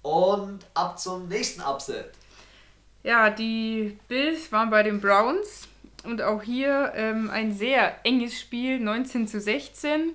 [0.03, 2.13] Und ab zum nächsten Upset.
[3.03, 5.69] Ja, die Bills waren bei den Browns
[6.05, 10.15] und auch hier ähm, ein sehr enges Spiel, 19 zu 16.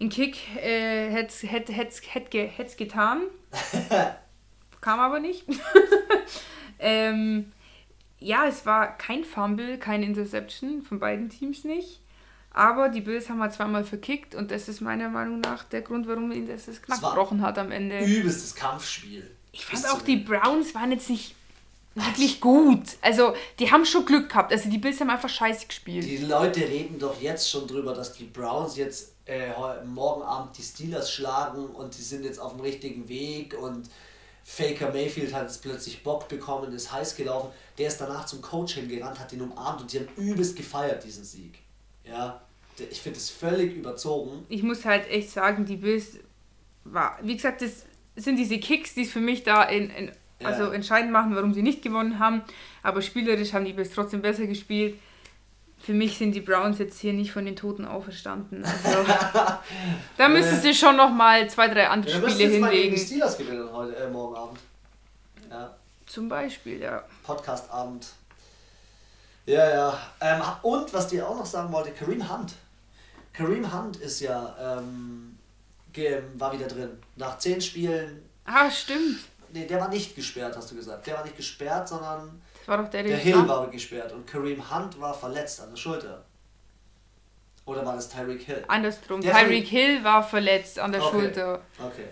[0.00, 3.22] Ein Kick äh, hätte es hätt, hätt, hätt, getan.
[4.80, 5.44] Kam aber nicht.
[6.78, 7.52] ähm,
[8.18, 12.00] ja, es war kein Fumble, kein Interception von beiden Teams nicht.
[12.50, 16.08] Aber die Bills haben halt zweimal verkickt und das ist meiner Meinung nach der Grund,
[16.08, 17.98] warum ihn das knapp gebrochen hat am Ende.
[18.04, 19.30] Übelstes Kampfspiel.
[19.52, 21.35] Ich fand auch, die Browns waren jetzt nicht
[21.96, 22.84] wirklich gut.
[23.00, 24.52] Also, die haben schon Glück gehabt.
[24.52, 26.04] Also, die Bills haben einfach scheiße gespielt.
[26.04, 29.50] Die Leute reden doch jetzt schon drüber, dass die Browns jetzt äh,
[29.84, 33.88] morgen Abend die Steelers schlagen und die sind jetzt auf dem richtigen Weg und
[34.44, 37.50] Faker Mayfield hat jetzt plötzlich Bock bekommen, ist heiß gelaufen.
[37.78, 41.24] Der ist danach zum Coach hingerannt, hat ihn umarmt und die haben übelst gefeiert, diesen
[41.24, 41.58] Sieg.
[42.04, 42.40] Ja,
[42.78, 44.46] ich finde es völlig überzogen.
[44.48, 46.18] Ich muss halt echt sagen, die Bills
[46.84, 50.64] war, wie gesagt, das sind diese Kicks, die es für mich da in, in also
[50.64, 50.72] ja.
[50.72, 52.42] entscheidend machen, warum sie nicht gewonnen haben.
[52.82, 54.98] Aber spielerisch haben die Bills trotzdem besser gespielt.
[55.78, 58.64] Für mich sind die Browns jetzt hier nicht von den Toten auferstanden.
[58.64, 59.04] Also,
[60.16, 62.60] da müssen sie schon noch mal zwei, drei andere ja, Spiele hinlegen.
[62.60, 64.60] Mal die Steelers gewinnen heute, äh, morgen Abend.
[65.50, 65.76] Ja.
[66.06, 67.04] Zum Beispiel, ja.
[67.22, 68.06] Podcastabend.
[69.44, 70.00] Ja, ja.
[70.20, 72.54] Ähm, und was dir auch noch sagen wollte, Kareem Hunt.
[73.32, 75.36] Kareem Hunt ist ja ähm,
[76.34, 76.90] war wieder drin.
[77.16, 78.28] Nach zehn Spielen.
[78.44, 79.20] Ah, stimmt.
[79.56, 81.06] Nee, der war nicht gesperrt, hast du gesagt.
[81.06, 84.70] Der war nicht gesperrt, sondern das war doch der, der Hill war gesperrt und Kareem
[84.70, 86.26] Hunt war verletzt an der Schulter.
[87.64, 88.64] Oder war das Tyreek Hill?
[88.68, 89.22] Andersrum.
[89.22, 91.10] Tyreek Hill war verletzt an der okay.
[91.10, 91.60] Schulter.
[91.78, 92.04] Okay.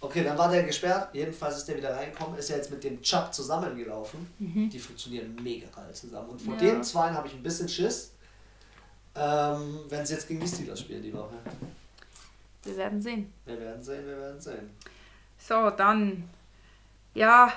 [0.00, 1.12] Okay, dann war der gesperrt.
[1.12, 2.38] Jedenfalls ist der wieder reingekommen.
[2.38, 4.28] Ist ja jetzt mit dem Chubb zusammengelaufen.
[4.38, 4.70] Mhm.
[4.70, 6.30] Die funktionieren mega geil zusammen.
[6.30, 6.60] Und von ja.
[6.60, 8.12] den zwei habe ich ein bisschen Schiss,
[9.16, 11.34] ähm, wenn sie jetzt gegen die Steelers spielen die Woche.
[12.62, 13.32] Wir werden sehen.
[13.44, 14.70] Wir werden sehen, wir werden sehen.
[15.36, 16.28] So, dann
[17.14, 17.52] ja,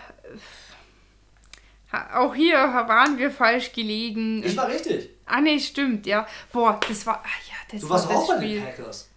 [2.13, 4.43] auch hier waren wir falsch gelegen.
[4.43, 5.09] Ich war richtig.
[5.25, 6.27] Ah, nee, stimmt, ja.
[6.51, 7.23] Boah, das war.
[7.25, 9.09] Ach ja, das du warst war auch bei den Packers.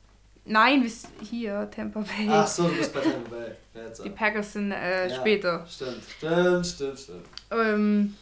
[0.44, 0.90] Nein,
[1.28, 2.26] hier, Tampa Bay.
[2.30, 3.52] Ach so, du bist bei Tampa Bay.
[4.04, 5.66] Die Packers sind äh, ja, später.
[5.68, 7.26] Stimmt, stimmt, stimmt, stimmt.
[7.50, 8.16] Ähm,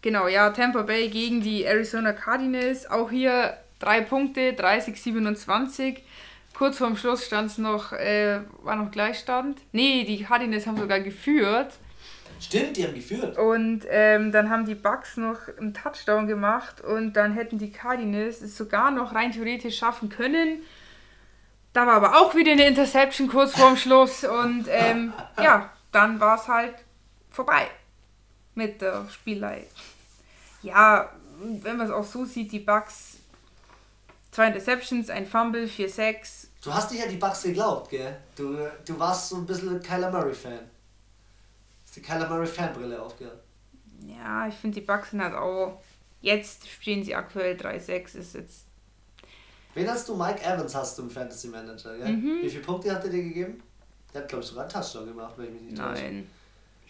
[0.00, 2.88] genau, ja, Tampa Bay gegen die Arizona Cardinals.
[2.88, 6.02] Auch hier drei Punkte, 30, 27.
[6.56, 9.60] Kurz vorm Schluss stand es noch, äh, war noch Gleichstand.
[9.72, 11.74] Nee, die Cardinals haben sogar geführt.
[12.40, 13.36] Stimmt, die haben geführt.
[13.36, 18.40] Und ähm, dann haben die Bucks noch einen Touchdown gemacht und dann hätten die Cardinals
[18.40, 20.62] es sogar noch rein theoretisch schaffen können.
[21.74, 26.36] Da war aber auch wieder eine Interception kurz vorm Schluss und ähm, ja, dann war
[26.36, 26.74] es halt
[27.30, 27.66] vorbei
[28.54, 29.66] mit der Spielei.
[30.62, 33.18] Ja, wenn man es auch so sieht, die Bucks
[34.30, 38.16] zwei Interceptions, ein Fumble, 4-6, Du hast dich ja die Bugs geglaubt, gell?
[38.34, 40.68] Du, du warst so ein bisschen Kyler Murray-Fan.
[41.84, 43.38] Hast die Kyler Murray-Fanbrille aufgehört.
[44.04, 45.80] Ja, ich finde die Bugs sind halt auch.
[46.22, 48.64] Jetzt stehen sie aktuell 3-6, ist jetzt.
[49.74, 50.16] Wen hast du?
[50.16, 52.12] Mike Evans hast du im Fantasy Manager, gell?
[52.12, 52.42] Mhm.
[52.42, 53.62] Wie viele Punkte hat er dir gegeben?
[54.12, 56.02] Der hat, glaube ich, sogar einen Touchdown gemacht, wenn ich mich nicht täusche.
[56.02, 56.18] Nein.
[56.18, 56.45] Ich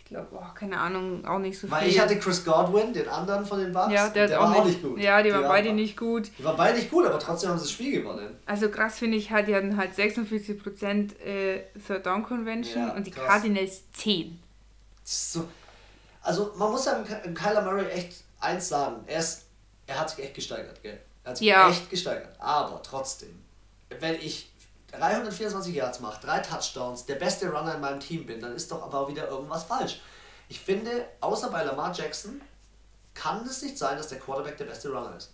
[0.06, 1.88] glaube, oh, keine Ahnung, auch nicht so Weil viel.
[1.88, 3.92] Weil ich hatte Chris Godwin, den anderen von den Bucks.
[3.92, 4.98] Ja, der, der war auch nicht, gut.
[4.98, 6.30] Ja, die, die waren beide nicht gut.
[6.38, 8.36] Die waren beide nicht gut, aber trotzdem haben sie das Spiel gewonnen.
[8.46, 13.06] Also krass finde ich halt, die hatten halt 46% äh, Third Down Convention ja, und
[13.06, 13.26] die krass.
[13.26, 14.38] Cardinals 10.
[15.04, 15.46] So,
[16.22, 17.02] also man muss ja
[17.34, 19.04] Kyler Murray echt eins sagen.
[19.06, 19.44] Er, ist,
[19.86, 21.00] er hat sich echt gesteigert, gell?
[21.24, 21.68] Er hat sich ja.
[21.68, 22.34] echt gesteigert.
[22.38, 23.42] Aber trotzdem,
[24.00, 24.50] wenn ich
[24.98, 28.82] 324 Yards mache, drei Touchdowns, der beste Runner in meinem Team bin, dann ist doch
[28.82, 30.00] aber wieder irgendwas falsch.
[30.48, 32.40] Ich finde, außer bei Lamar Jackson
[33.14, 35.32] kann es nicht sein, dass der Quarterback der beste Runner ist.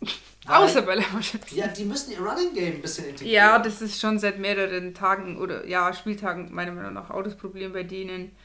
[0.46, 1.58] Weil, außer bei Lamar Jackson.
[1.58, 3.34] Ja, die müssen ihr Running Game ein bisschen integrieren.
[3.34, 7.36] Ja, das ist schon seit mehreren Tagen oder ja, Spieltagen meiner Meinung nach auch das
[7.36, 8.36] Problem bei denen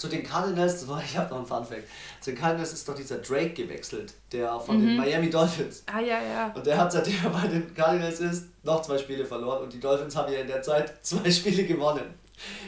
[0.00, 1.84] zu den Cardinals, ich habe noch einen Fun Fact.
[2.20, 4.86] Zu den Cardinals ist doch dieser Drake gewechselt, der von mhm.
[4.86, 5.84] den Miami Dolphins.
[5.86, 6.52] Ah, ja, ja.
[6.54, 9.78] Und der hat, seitdem er bei den Cardinals ist, noch zwei Spiele verloren und die
[9.80, 12.14] Dolphins haben ja in der Zeit zwei Spiele gewonnen.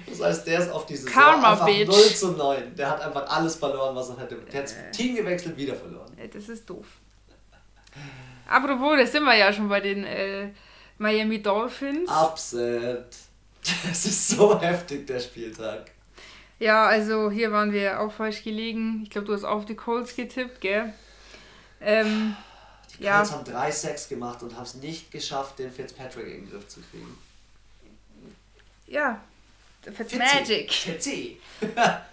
[0.06, 1.88] Das heißt, der ist auf diese Karma, einfach bitch.
[1.88, 2.76] 0 zu 9.
[2.76, 4.34] Der hat einfach alles verloren, was er hätte.
[4.36, 4.90] Der hat das äh.
[4.90, 6.12] Team gewechselt, wieder verloren.
[6.30, 6.86] Das ist doof.
[8.46, 10.50] Apropos, da sind wir ja schon bei den äh,
[10.98, 12.10] Miami Dolphins.
[12.10, 13.06] Upset.
[13.62, 15.91] Das ist so heftig, der Spieltag.
[16.62, 19.00] Ja, also hier waren wir auch falsch gelegen.
[19.02, 20.94] Ich glaube, du hast auf die Colts getippt, gell?
[21.80, 22.36] Ähm,
[22.92, 23.32] die Colts ja.
[23.32, 27.18] haben 3-6 gemacht und haben es nicht geschafft, den Fitzpatrick in den Griff zu kriegen.
[28.86, 29.20] Ja,
[29.82, 30.72] Fitzmagic.
[30.72, 31.40] Fitzy.
[31.60, 32.04] er,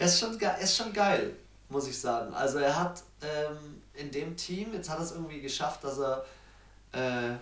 [0.00, 1.36] ist schon, er ist schon geil,
[1.68, 2.34] muss ich sagen.
[2.34, 6.24] Also er hat ähm, in dem Team, jetzt hat er es irgendwie geschafft, dass er
[6.92, 7.36] äh,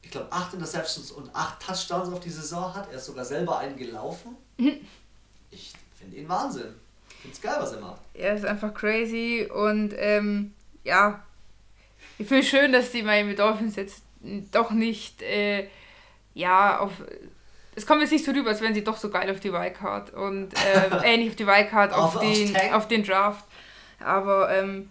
[0.00, 2.88] ich glaube, acht Interceptions und acht Touchdowns auf die Saison hat.
[2.92, 4.36] Er ist sogar selber einen gelaufen.
[4.58, 6.74] Ich finde ihn Wahnsinn.
[7.08, 8.00] Ich finde es geil, was er macht.
[8.14, 11.22] Er ist einfach crazy und ähm, ja,
[12.18, 14.02] ich finde es schön, dass die Miami Dolphins jetzt
[14.52, 15.68] doch nicht, äh,
[16.34, 16.92] ja, auf.
[17.74, 20.14] Es kommt jetzt nicht so rüber, als wären sie doch so geil auf die Wildcard
[20.14, 20.54] und
[21.04, 23.44] äh, äh nicht auf die Wildcard, auf, auf, den, auf den Draft.
[24.00, 24.90] Aber ähm,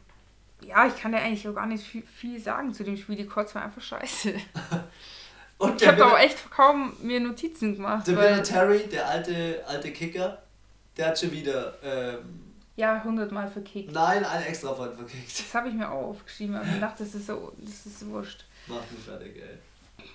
[0.62, 3.16] ja, ich kann ja eigentlich auch gar nicht viel, viel sagen zu dem Spiel.
[3.16, 4.34] Die Colts waren einfach scheiße.
[5.58, 8.08] Und ich habe auch echt kaum mir Notizen gemacht.
[8.08, 10.42] Der Terry, der alte, alte Kicker,
[10.98, 11.76] der hat schon wieder.
[11.84, 12.42] Ähm,
[12.76, 13.94] ja, hundertmal verkickt.
[13.94, 15.40] Nein, einen extra Point verkickt.
[15.40, 18.44] Das habe ich mir auch aufgeschrieben, aber ich dachte, das ist so, das ist wurscht.
[18.68, 20.06] Macht mich fertig, ey.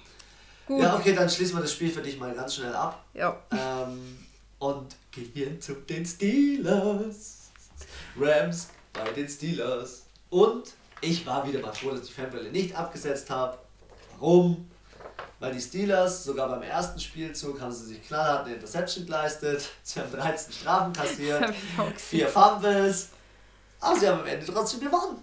[0.67, 0.83] Gut.
[0.83, 3.05] Ja, okay, dann schließen wir das Spiel für dich mal ganz schnell ab.
[3.15, 3.37] Ja.
[3.51, 4.19] Ähm,
[4.59, 7.51] und gehen zu den Steelers.
[8.19, 10.05] Rams bei den Steelers.
[10.29, 13.59] Und ich war wieder mal froh, dass ich die Fanbrille nicht abgesetzt habe.
[14.19, 14.71] Warum?
[15.41, 19.71] Weil die Steelers, sogar beim ersten Spielzug, haben sie sich knallhart eine Interception geleistet.
[19.83, 21.55] Sie haben 13 Strafen kassiert,
[21.97, 23.09] vier Fumbles.
[23.81, 25.17] Aber sie haben am Ende trotzdem gewonnen.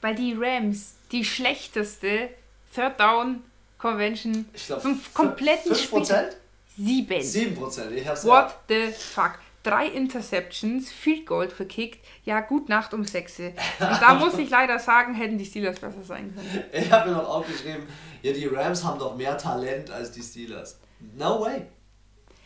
[0.00, 2.30] Weil die Rams die schlechteste
[2.74, 3.44] Third Down
[3.76, 5.76] Convention ich glaub, vom kompletten 5%?
[5.76, 6.36] Spiel.
[6.78, 7.56] 7.
[7.58, 8.86] 7%, ich hab's What ja.
[8.86, 9.38] the fuck?
[9.62, 12.04] Drei Interceptions, Field Goal verkickt.
[12.24, 13.40] Ja, gut Nacht um 6.
[13.40, 16.64] Und da muss ich leider sagen, hätten die Steelers besser sein können.
[16.72, 17.86] Ich habe mir noch aufgeschrieben,
[18.22, 20.78] ja, die Rams haben doch mehr Talent als die Steelers.
[21.16, 21.66] No way.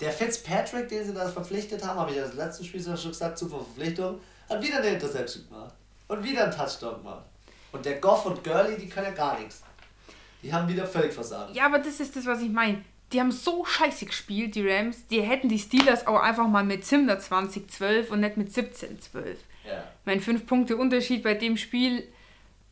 [0.00, 3.38] Der Fitzpatrick, den sie da verpflichtet haben, habe ich ja das letzte Spiel schon gesagt,
[3.38, 5.74] zur Verpflichtung, hat wieder eine Interception gemacht.
[6.08, 7.24] Und wieder einen Touchdown gemacht.
[7.70, 9.62] Und der Goff und Gurley, die können ja gar nichts.
[10.42, 11.54] Die haben wieder völlig versagt.
[11.54, 15.06] Ja, aber das ist das, was ich meine die haben so scheiße gespielt, die Rams.
[15.08, 19.36] Die hätten die Steelers auch einfach mal mit 27-12 und nicht mit 17-12.
[19.66, 19.84] Ja.
[20.04, 22.08] Mein 5 Punkte Unterschied bei dem Spiel.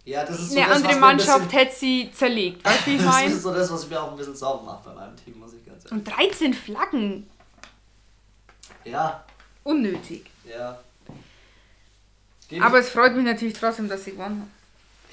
[0.04, 2.64] Ja, das ist so Eine das, andere Mannschaft hätte sie zerlegt.
[2.64, 3.26] Weißt du, wie ich meine?
[3.26, 5.52] Das ist so das, was mir auch ein bisschen Sorgen macht bei meinem Team, muss
[5.52, 7.30] ich ganz ehrlich Und 13 Flaggen.
[8.84, 9.24] Ja.
[9.62, 10.30] Unnötig.
[10.48, 10.80] Ja.
[12.48, 14.50] Gebe Aber es freut mich natürlich trotzdem, dass sie gewonnen haben.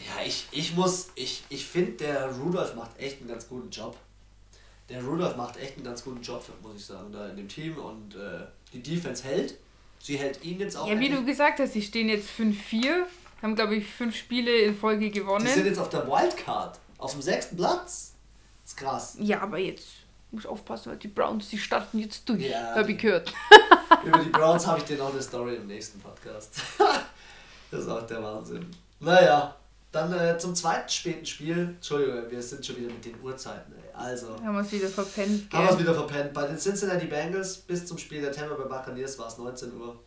[0.06, 3.98] Ja, ich, ich muss, ich, ich finde, der Rudolph macht echt einen ganz guten Job
[4.90, 7.78] der Rudolph macht echt einen ganz guten Job, muss ich sagen, da in dem Team
[7.78, 9.58] und äh, die Defense hält.
[10.00, 10.88] Sie hält ihn jetzt auch.
[10.88, 13.04] Ja, wie du gesagt hast, sie stehen jetzt 5-4,
[13.42, 15.46] haben glaube ich fünf Spiele in Folge gewonnen.
[15.46, 18.14] Die sind jetzt auf der Wildcard, auf dem sechsten Platz.
[18.64, 19.18] Das ist krass.
[19.20, 19.88] Ja, aber jetzt
[20.32, 23.34] muss aufpassen, weil die Browns, die starten jetzt durch, ja, habe ich gehört.
[24.06, 26.62] Über die Browns habe ich dir noch eine Story im nächsten Podcast.
[27.72, 28.66] das ist auch der Wahnsinn.
[29.00, 29.56] Naja,
[29.92, 31.76] dann äh, zum zweiten späten Spiel.
[31.76, 33.74] Entschuldigung, wir sind schon wieder mit den Uhrzeiten.
[33.74, 33.94] Ey.
[33.94, 34.34] Also.
[34.44, 35.52] Haben wir es wieder verpennt.
[35.54, 36.34] Haben wir es wieder verpennt.
[36.34, 39.98] Bei den Cincinnati Bengals bis zum Spiel der Tampa Bay Buccaneers war es 19 Uhr.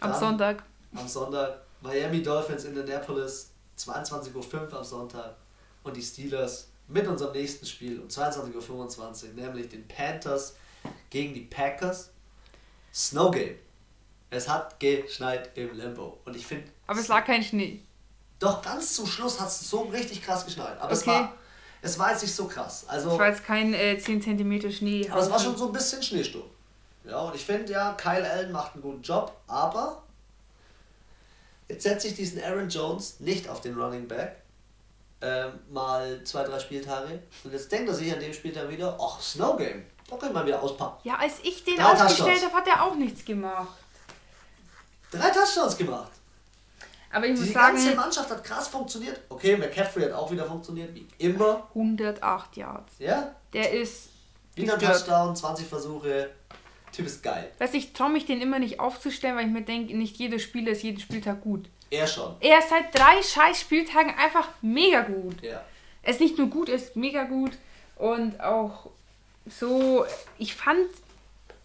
[0.00, 0.62] Dann, am Sonntag.
[0.94, 1.60] Am Sonntag.
[1.80, 5.36] Miami Dolphins in Indianapolis 22.05 Uhr am Sonntag.
[5.84, 10.56] Und die Steelers mit unserem nächsten Spiel um 22.25 Uhr, nämlich den Panthers
[11.10, 12.10] gegen die Packers.
[12.92, 13.56] Snow Game.
[14.30, 16.18] Es hat geschneit im Lambo.
[16.24, 16.68] Und ich finde.
[16.86, 17.82] Aber es lag kein Schnee.
[18.38, 20.76] Doch, ganz zum Schluss hat es so richtig krass geschneit.
[20.78, 20.94] Aber okay.
[20.94, 21.32] es, war,
[21.82, 22.84] es war jetzt nicht so krass.
[22.86, 25.08] Also, es war jetzt kein äh, 10 cm Schnee.
[25.10, 26.48] Aber es war schon so ein bisschen Schneesturm.
[27.04, 30.02] Ja, und ich finde ja, Kyle Allen macht einen guten Job, aber
[31.68, 34.36] jetzt setze ich diesen Aaron Jones nicht auf den Running Back.
[35.20, 37.20] Ähm, mal zwei, drei Spieltage.
[37.42, 39.84] Und jetzt denkt er sich an dem Spieltag wieder, ach, Snow Game.
[40.08, 41.00] Da können wir wieder auspacken.
[41.02, 43.68] Ja, als ich den Drei aufgestellt habe, hat er auch nichts gemacht.
[45.10, 46.12] Drei Touchdowns gemacht.
[47.10, 47.76] Aber ich muss Die sagen.
[47.76, 49.20] Die ganze Mannschaft hat krass funktioniert.
[49.28, 51.68] Okay, McCaffrey hat auch wieder funktioniert, wie immer.
[51.74, 52.94] 108 Yards.
[52.98, 53.34] Ja?
[53.52, 54.10] Der ist.
[54.54, 56.30] Wieder ein Touchdown, 20 Versuche.
[56.92, 57.50] Typ ist geil.
[57.58, 60.72] Weißt ich traue mich den immer nicht aufzustellen, weil ich mir denke, nicht jeder Spieler
[60.72, 61.68] ist jeden Spieltag gut.
[61.90, 62.36] Er schon.
[62.40, 65.42] Er ist seit drei scheiß Spieltagen einfach mega gut.
[65.42, 65.62] Ja.
[66.02, 67.52] Er ist nicht nur gut, er ist mega gut.
[67.96, 68.90] Und auch
[69.46, 70.04] so,
[70.38, 70.86] ich fand,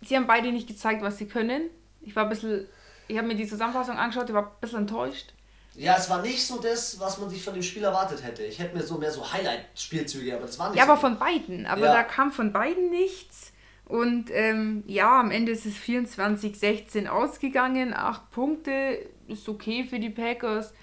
[0.02, 1.70] sie haben beide nicht gezeigt, was sie können.
[2.02, 2.68] Ich war ein bisschen,
[3.08, 5.34] ich habe mir die Zusammenfassung angeschaut, ich war ein bisschen enttäuscht.
[5.76, 8.44] Ja, es war nicht so das, was man sich von dem Spiel erwartet hätte.
[8.44, 11.18] Ich hätte mir so mehr so Highlight-Spielzüge, aber das war nicht Ja, so aber von
[11.18, 11.66] beiden.
[11.66, 11.94] Aber ja.
[11.94, 13.52] da kam von beiden nichts.
[13.86, 17.94] Und ähm, ja, am Ende ist es 24-16 ausgegangen.
[17.94, 20.74] Acht Punkte ist okay für die Packers.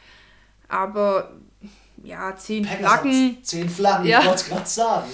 [0.68, 1.32] Aber
[2.02, 3.38] ja, zehn Packers Flaggen.
[3.44, 4.20] Zehn Flaggen, ja.
[4.20, 5.10] ich wollte es gerade sagen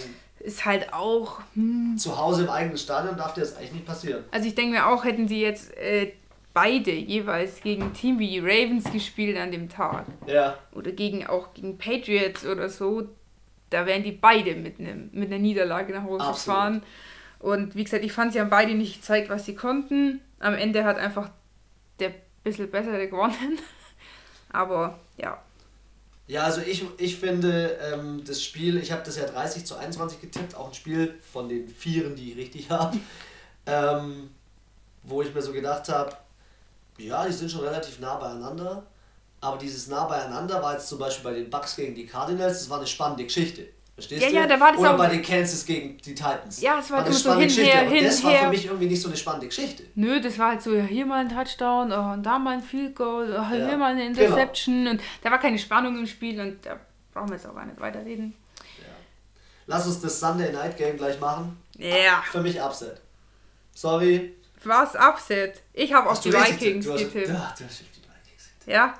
[0.46, 1.40] ist halt auch.
[1.54, 1.98] Hm.
[1.98, 4.24] Zu Hause im eigenen Stadion darf dir das eigentlich nicht passieren.
[4.30, 6.12] Also ich denke mir auch, hätten sie jetzt äh,
[6.56, 10.06] beide jeweils gegen ein Team wie die Ravens gespielt an dem Tag.
[10.26, 10.58] Ja.
[10.72, 13.10] Oder gegen auch gegen Patriots oder so,
[13.68, 16.56] da wären die beide mit, einem, mit einer Niederlage nach Hause Absolut.
[16.56, 16.82] gefahren.
[17.40, 20.22] Und wie gesagt, ich fand, sie haben beide nicht gezeigt, was sie konnten.
[20.38, 21.28] Am Ende hat einfach
[22.00, 23.58] der bisschen bessere gewonnen.
[24.50, 25.42] Aber ja.
[26.26, 30.22] Ja, also ich, ich finde ähm, das Spiel, ich habe das ja 30 zu 21
[30.22, 32.96] getippt, auch ein Spiel von den Vieren, die ich richtig habe,
[33.66, 34.30] ähm,
[35.02, 36.16] wo ich mir so gedacht habe,
[36.98, 38.84] ja, die sind schon relativ nah beieinander,
[39.40, 42.70] aber dieses nah beieinander war jetzt zum Beispiel bei den Bucks gegen die Cardinals, das
[42.70, 43.68] war eine spannende Geschichte.
[43.96, 44.34] Verstehst ja, du?
[44.34, 46.60] Ja, da war das Oder auch bei den Kansas gegen die Titans.
[46.60, 47.70] Ja, es war, war immer so hin, Geschichte.
[47.70, 49.84] her, hin, das war für mich irgendwie nicht so eine spannende Geschichte.
[49.94, 52.94] Nö, das war halt so, hier mal ein Touchdown, oh, und da mal ein Field
[52.94, 53.76] Goal, oh, hier ja.
[53.78, 54.20] mal eine genau.
[54.20, 54.84] Interception.
[54.84, 54.90] Genau.
[54.90, 56.78] Und da war keine Spannung im Spiel und da
[57.14, 58.34] brauchen wir jetzt auch gar nicht weiterreden.
[58.78, 58.84] Ja.
[59.66, 61.56] Lass uns das Sunday Night Game gleich machen.
[61.78, 62.22] Ja.
[62.30, 63.00] Für mich Upset.
[63.72, 64.34] Sorry.
[64.64, 65.62] Was Upset?
[65.72, 67.28] Ich habe auf die Vikings getippt.
[67.28, 68.66] Ja, du hast die Vikings getippt.
[68.66, 68.94] Ja.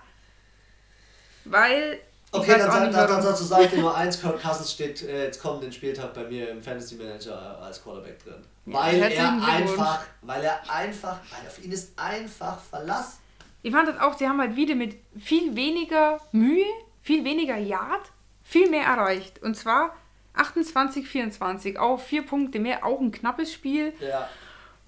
[1.44, 2.00] Weil
[2.32, 5.40] Okay, dann, dann, dann, dazu sage ich dir nur eins, Kirk Cousins steht äh, jetzt
[5.40, 8.44] kommenden Spieltag bei mir im Fantasy Manager als Quarterback drin.
[8.66, 13.18] Ja, weil er einfach, weil er einfach, weil auf ihn ist einfach Verlass.
[13.62, 16.66] Ich fand das auch, sie haben halt wieder mit viel weniger Mühe,
[17.02, 18.10] viel weniger Yard,
[18.42, 19.42] viel mehr erreicht.
[19.42, 19.94] Und zwar
[20.34, 23.92] 28, 24, auch vier Punkte mehr, auch ein knappes Spiel.
[24.00, 24.28] Ja.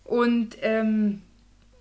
[0.09, 1.23] Und ähm,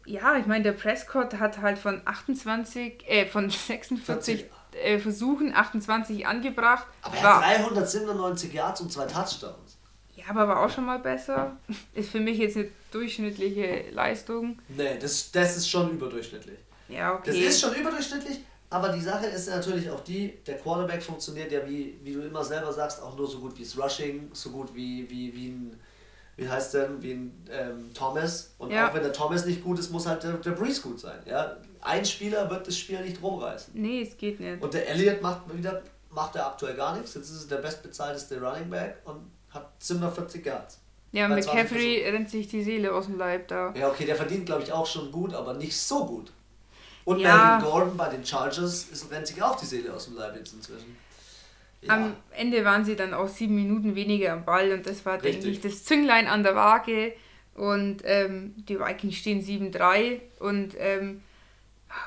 [0.06, 4.52] ja, ich meine, der Prescott hat halt von 28, äh, von 46 40
[4.84, 6.86] äh, Versuchen 28 angebracht.
[7.02, 9.78] Aber er war, hat 397 Yards und zwei Touchdowns.
[10.14, 11.56] Ja, aber war auch schon mal besser.
[11.94, 14.60] Ist für mich jetzt eine durchschnittliche Leistung.
[14.68, 16.60] Nee, das, das ist schon überdurchschnittlich.
[16.90, 17.28] Ja, okay.
[17.28, 21.66] Das ist schon überdurchschnittlich, aber die Sache ist natürlich auch die, der Quarterback funktioniert ja,
[21.68, 24.74] wie, wie du immer selber sagst, auch nur so gut wie das Rushing, so gut
[24.74, 25.80] wie, wie, wie ein
[26.38, 28.54] wie heißt denn, wie ein ähm, Thomas.
[28.60, 28.88] Und ja.
[28.88, 31.20] auch wenn der Thomas nicht gut ist, muss halt der, der Breeze gut sein.
[31.26, 31.58] Ja?
[31.82, 33.74] Ein Spieler wird das Spiel nicht rumreißen.
[33.76, 34.62] Nee, es geht nicht.
[34.62, 37.16] Und der Elliott macht wieder, macht er aktuell gar nichts.
[37.16, 40.80] Jetzt ist es der bestbezahlteste Running Back und hat 740 Yards.
[41.12, 43.74] Ja, McCaffrey rennt sich die Seele aus dem Leib da.
[43.76, 46.32] Ja, okay, der verdient, glaube ich, auch schon gut, aber nicht so gut.
[47.06, 47.58] Und ja.
[47.58, 50.54] Melvin Gordon bei den Chargers ist, rennt sich auch die Seele aus dem Leib jetzt
[50.54, 50.98] inzwischen.
[51.82, 51.94] Ja.
[51.94, 55.34] Am Ende waren sie dann auch sieben Minuten weniger am Ball und das war, Richtig.
[55.34, 57.14] denke ich, das Zünglein an der Waage.
[57.56, 61.24] Und ähm, die Vikings stehen 7-3 und ähm,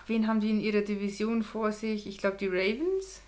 [0.06, 2.06] wen haben die in ihrer Division vor sich?
[2.06, 3.20] Ich glaube die Ravens.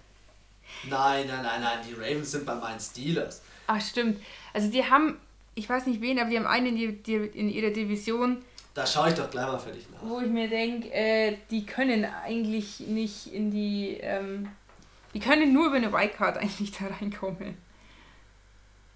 [0.88, 3.42] Nein, nein, nein, nein, die Ravens sind bei meinen Steelers.
[3.66, 4.20] Ach stimmt.
[4.52, 5.18] Also die haben,
[5.57, 8.44] ich weiß nicht wen, aber die haben einen in, die, in ihrer Division.
[8.74, 10.09] Da schaue ich doch gleich mal für dich nach.
[10.09, 14.48] Wo ich mir denke, äh, die können eigentlich nicht in die ähm,
[15.14, 17.57] die können nur über eine Wildcard eigentlich da reinkommen.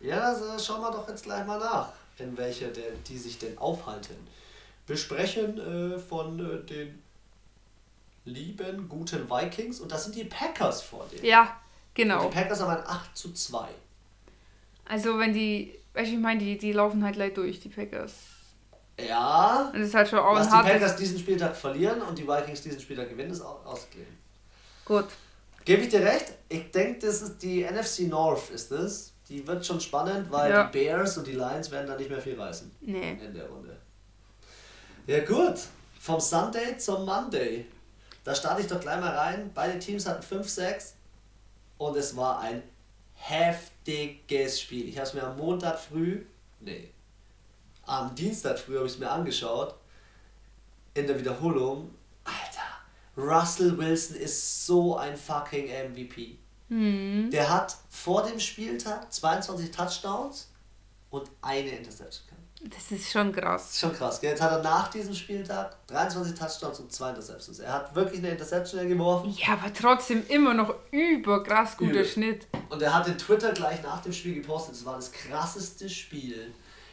[0.00, 3.56] Ja, also schauen wir doch jetzt gleich mal nach, in welcher der, die sich denn
[3.58, 4.16] aufhalten.
[4.86, 7.02] Wir sprechen äh, von äh, den
[8.24, 11.24] lieben, guten Vikings und das sind die Packers vor denen.
[11.24, 11.56] Ja,
[11.94, 12.24] genau.
[12.24, 13.68] Und die Packers haben ein 8 zu 2.
[14.84, 18.14] Also wenn die, weißt du, ich meine, die, die laufen halt gleich durch, die Packers.
[18.98, 19.70] Ja.
[19.72, 22.62] Und das ist halt schon auch Was die Packers diesen Spieltag verlieren und die Vikings
[22.62, 24.16] diesen Spieltag gewinnen, ist ausgeglichen.
[24.84, 25.06] Gut.
[25.66, 26.32] Gebe ich dir recht?
[26.48, 29.12] Ich denke, das ist die NFC North, ist das.
[29.28, 30.64] Die wird schon spannend, weil ja.
[30.64, 32.70] die Bears und die Lions werden da nicht mehr viel reißen.
[32.80, 33.18] Nee.
[33.22, 33.76] In der Runde.
[35.06, 35.58] Ja, gut.
[36.00, 37.66] Vom Sunday zum Monday.
[38.24, 39.50] Da starte ich doch gleich mal rein.
[39.54, 40.92] Beide Teams hatten 5-6
[41.78, 42.62] und es war ein
[43.14, 44.88] heftiges Spiel.
[44.88, 46.24] Ich habe es mir am Montag früh,
[46.60, 46.90] nee,
[47.86, 49.74] am Dienstag früh habe ich es mir angeschaut.
[50.94, 51.94] In der Wiederholung.
[53.16, 56.38] Russell Wilson ist so ein fucking MVP.
[56.68, 57.30] Mhm.
[57.30, 60.50] Der hat vor dem Spieltag 22 Touchdowns
[61.10, 62.36] und eine Interception
[62.70, 63.78] das ist schon krass.
[63.78, 64.20] Schon krass.
[64.20, 64.30] Gell?
[64.30, 67.58] Jetzt hat er nach diesem Spieltag 23 Touchdowns und 2 Interceptions.
[67.58, 69.34] Er hat wirklich eine Interception geworfen.
[69.38, 72.04] Ja, aber trotzdem immer noch über krass guter Übel.
[72.04, 72.46] Schnitt.
[72.70, 74.74] Und er hat den Twitter gleich nach dem Spiel gepostet.
[74.74, 76.52] Es war das krasseste Spiel,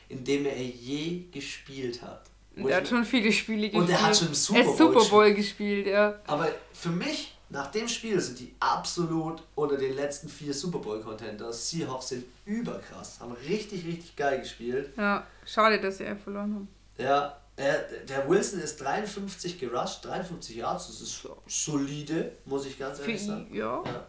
[0.10, 2.30] in dem er je gespielt hat.
[2.56, 3.84] Er hat schon viele Spiele gespielt.
[3.84, 6.20] Und er hat schon im Super Bowl, Super Bowl gespielt, ja.
[6.28, 11.70] Aber für mich nach dem Spiel sind die absolut unter den letzten vier Super Bowl-Contenders.
[11.70, 14.92] Seahawks sind überkrass, haben richtig, richtig geil gespielt.
[14.98, 16.68] Ja, schade, dass sie einfach verloren haben.
[16.98, 23.00] Ja, er, der Wilson ist 53 gerusht, 53 Yards, das ist solide, muss ich ganz
[23.00, 23.48] ehrlich sagen.
[23.54, 23.84] Ja.
[23.86, 24.06] ja.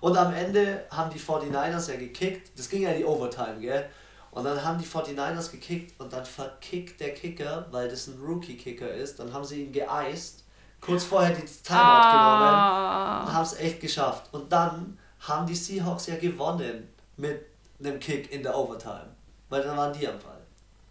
[0.00, 3.88] Und am Ende haben die 49ers ja gekickt, das ging ja in die Overtime, gell?
[4.32, 8.90] Und dann haben die 49ers gekickt und dann verkickt der Kicker, weil das ein Rookie-Kicker
[8.92, 10.42] ist, dann haben sie ihn geeist
[10.82, 13.14] kurz vorher die Timeout ah.
[13.14, 14.28] genommen und haben es echt geschafft.
[14.32, 17.46] Und dann haben die Seahawks ja gewonnen mit
[17.78, 19.14] einem Kick in der Overtime.
[19.48, 20.40] Weil dann waren die am Ball.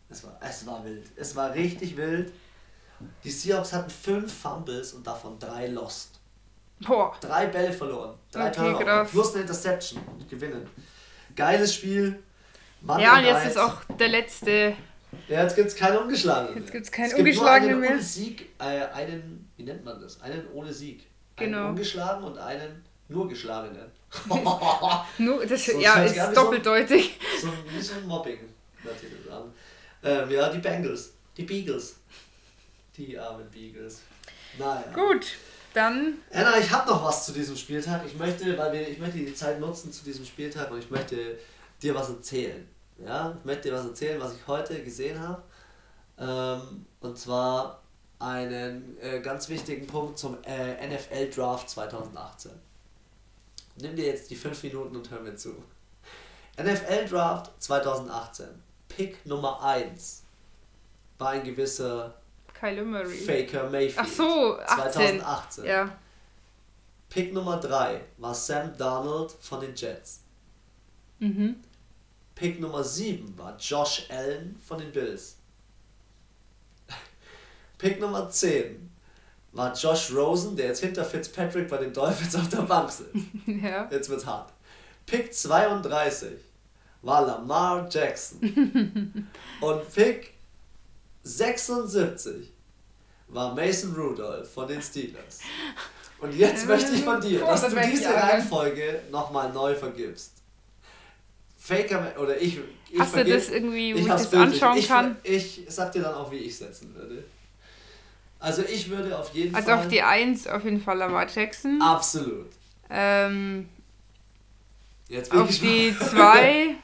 [0.10, 1.06] Es war, es war wild.
[1.16, 2.32] Es war richtig wild.
[3.24, 6.20] Die Seahawks hatten fünf Fumbles und davon drei Lost.
[6.80, 7.16] Boah.
[7.20, 8.16] Drei Bälle verloren.
[8.32, 9.06] Drei okay.
[9.10, 10.68] Plus eine Interception und gewinnen.
[11.36, 12.24] Geiles Spiel.
[12.82, 14.76] Monday ja, und jetzt ist auch der letzte
[15.28, 16.58] ja, jetzt gibt es keinen ungeschlagenen.
[16.58, 17.92] Jetzt gibt es keinen ungeschlagenen mehr.
[17.92, 20.22] Ohne Sieg, äh, einen, wie nennt man das?
[20.22, 21.06] Einen ohne Sieg.
[21.36, 21.70] Einen genau.
[21.70, 23.92] ungeschlagen und einen nur geschlagenen.
[25.18, 27.20] nur, das so, ja, ist doppeldeutig.
[27.42, 28.40] So, so, wie so ein Mobbing,
[28.84, 29.22] natürlich.
[30.04, 31.96] Ähm, ja, die Bengals, die Beagles.
[32.98, 34.02] Die armen Beagles.
[34.58, 34.84] Naja.
[34.94, 35.38] Gut,
[35.74, 36.16] dann.
[36.32, 38.02] Anna, ich habe noch was zu diesem Spieltag.
[38.06, 41.38] Ich möchte, weil wir, ich möchte die Zeit nutzen zu diesem Spieltag und ich möchte
[41.82, 42.68] dir was erzählen.
[42.98, 45.42] Ja, ich möchte dir was erzählen, was ich heute gesehen habe.
[46.20, 47.82] Ähm, und zwar
[48.20, 52.52] einen äh, ganz wichtigen Punkt zum äh, NFL Draft 2018.
[53.78, 55.56] Nimm dir jetzt die 5 Minuten und hör mir zu.
[56.62, 58.48] NFL Draft 2018.
[58.88, 60.24] Pick Nummer 1
[61.18, 62.14] war ein gewisser
[62.54, 63.18] Kyler Murray.
[63.18, 63.98] Faker Mayfield.
[63.98, 64.92] Ach so, 18.
[64.92, 65.66] 2018.
[65.66, 65.98] Ja.
[67.10, 70.22] Pick Nummer 3 war Sam Darnold von den Jets.
[71.20, 71.56] Mhm.
[72.42, 75.36] Pick Nummer 7 war Josh Allen von den Bills.
[77.78, 78.90] Pick Nummer 10
[79.52, 83.14] war Josh Rosen, der jetzt hinter Fitzpatrick bei den Dolphins auf der Bank sitzt.
[83.46, 83.88] Ja.
[83.92, 84.52] Jetzt wird's hart.
[85.06, 86.32] Pick 32
[87.04, 89.30] war Lamar Jackson.
[89.62, 90.34] Und Pick
[91.22, 92.52] 76
[93.28, 95.42] war Mason Rudolph von den Steelers.
[96.20, 100.41] Und jetzt möchte ich von dir, dass du diese Reihenfolge nochmal neu vergibst.
[101.62, 102.60] Faker oder ich.
[102.90, 105.16] ich Hast vergib, du das irgendwie, wo ich, ich das anschauen ich, kann?
[105.22, 107.24] Ich, ich sag dir dann auch, wie ich setzen würde.
[108.40, 109.76] Also ich würde auf jeden also Fall.
[109.76, 111.80] Also auf die 1 auf jeden Fall Lamar Jackson.
[111.80, 112.50] Absolut.
[112.90, 113.70] Ähm,
[115.08, 116.76] Jetzt auf die 2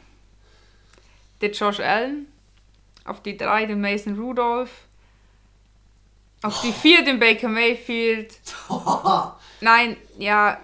[1.41, 2.27] der Josh Allen.
[3.03, 4.69] Auf die 3 den Mason Rudolph.
[6.43, 6.67] Auf oh.
[6.67, 8.37] die 4 den Baker Mayfield.
[9.61, 10.59] Nein, ja,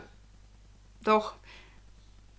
[1.03, 1.33] doch.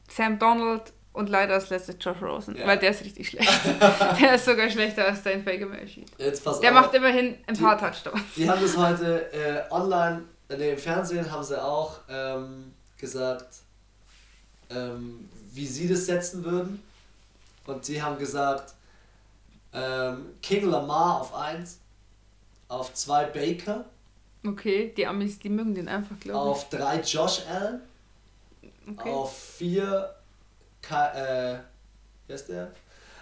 [0.08, 2.66] Sam Donald und leider als letztes Josh Rosen, ja.
[2.66, 3.48] weil der ist richtig schlecht.
[4.20, 6.10] der ist sogar schlechter als dein Faker Mayfield.
[6.18, 6.74] Jetzt pass Der auf.
[6.74, 8.22] macht immerhin ein paar die, Touchdowns.
[8.36, 13.46] Die haben das heute äh, online, äh, im Fernsehen haben sie auch ähm, gesagt,
[14.70, 16.82] ähm, wie sie das setzen würden.
[17.64, 18.74] Und sie haben gesagt,
[19.72, 21.78] ähm, King Lamar auf 1,
[22.66, 23.84] auf 2 Baker.
[24.44, 26.56] Okay, die Amis, die mögen den einfach, glaube ich.
[26.56, 27.80] Auf 3 Josh Allen.
[28.90, 29.10] Okay.
[29.10, 30.14] Auf 4
[30.86, 31.58] Ka äh,
[32.26, 32.72] wer ist der?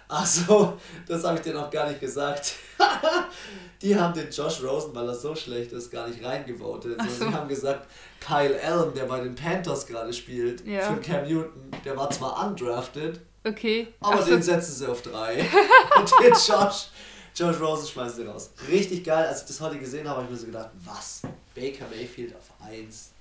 [0.07, 2.53] Achso, das habe ich dir noch gar nicht gesagt.
[3.81, 7.01] die haben den Josh Rosen, weil er so schlecht ist, gar nicht reingevotet.
[7.01, 7.25] So.
[7.25, 7.87] Sie haben gesagt,
[8.19, 10.81] Kyle Allen, der bei den Panthers gerade spielt, ja.
[10.81, 13.87] für Cam Newton, der war zwar undrafted, okay.
[14.01, 14.31] aber so.
[14.31, 15.39] den setzen sie auf drei.
[15.97, 16.89] Und den Josh,
[17.35, 18.51] Josh Rosen schmeißen sie raus.
[18.69, 21.21] Richtig geil, als ich das heute gesehen habe, habe ich mir so gedacht, was?
[21.55, 23.12] Baker Mayfield auf 1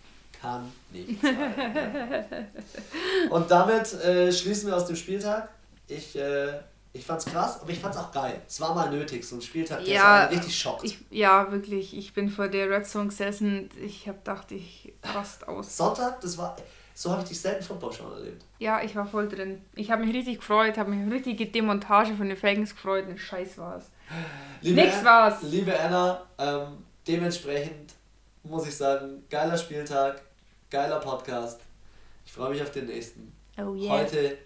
[0.43, 2.49] kann nicht sein.
[3.31, 5.49] Und damit äh, schließen wir aus dem Spieltag.
[5.87, 6.59] Ich, äh,
[6.93, 8.43] ich fand's krass, aber ich fand's auch geil.
[8.47, 10.85] Es war mal nötig, so ein Spieltag, der ja, richtig schockt.
[10.85, 11.97] Ich, ja, wirklich.
[11.97, 13.71] Ich bin vor der Red Zone gesessen.
[13.83, 15.77] Ich hab gedacht, ich rast aus.
[15.77, 16.57] Sonntag, das war.
[16.95, 18.45] So habe ich dich selten Football schon erlebt.
[18.59, 19.63] Ja, ich war voll drin.
[19.75, 23.57] Ich habe mich richtig gefreut, habe mich richtige Demontage von den Falcons gefreut und scheiß
[23.57, 23.91] war's.
[24.61, 25.41] Liebe Nix war's.
[25.43, 27.95] Liebe Anna, ähm, dementsprechend
[28.43, 30.21] muss ich sagen, geiler Spieltag,
[30.73, 31.61] geiler Podcast.
[32.25, 33.31] Ich freue mich auf den nächsten.
[33.59, 33.93] Oh yeah.
[33.93, 34.39] Heute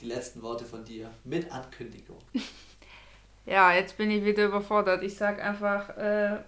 [0.00, 2.16] die letzten Worte von dir mit Ankündigung.
[3.46, 5.02] ja, jetzt bin ich wieder überfordert.
[5.02, 6.38] Ich sag einfach, äh,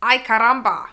[0.00, 0.90] ay caramba.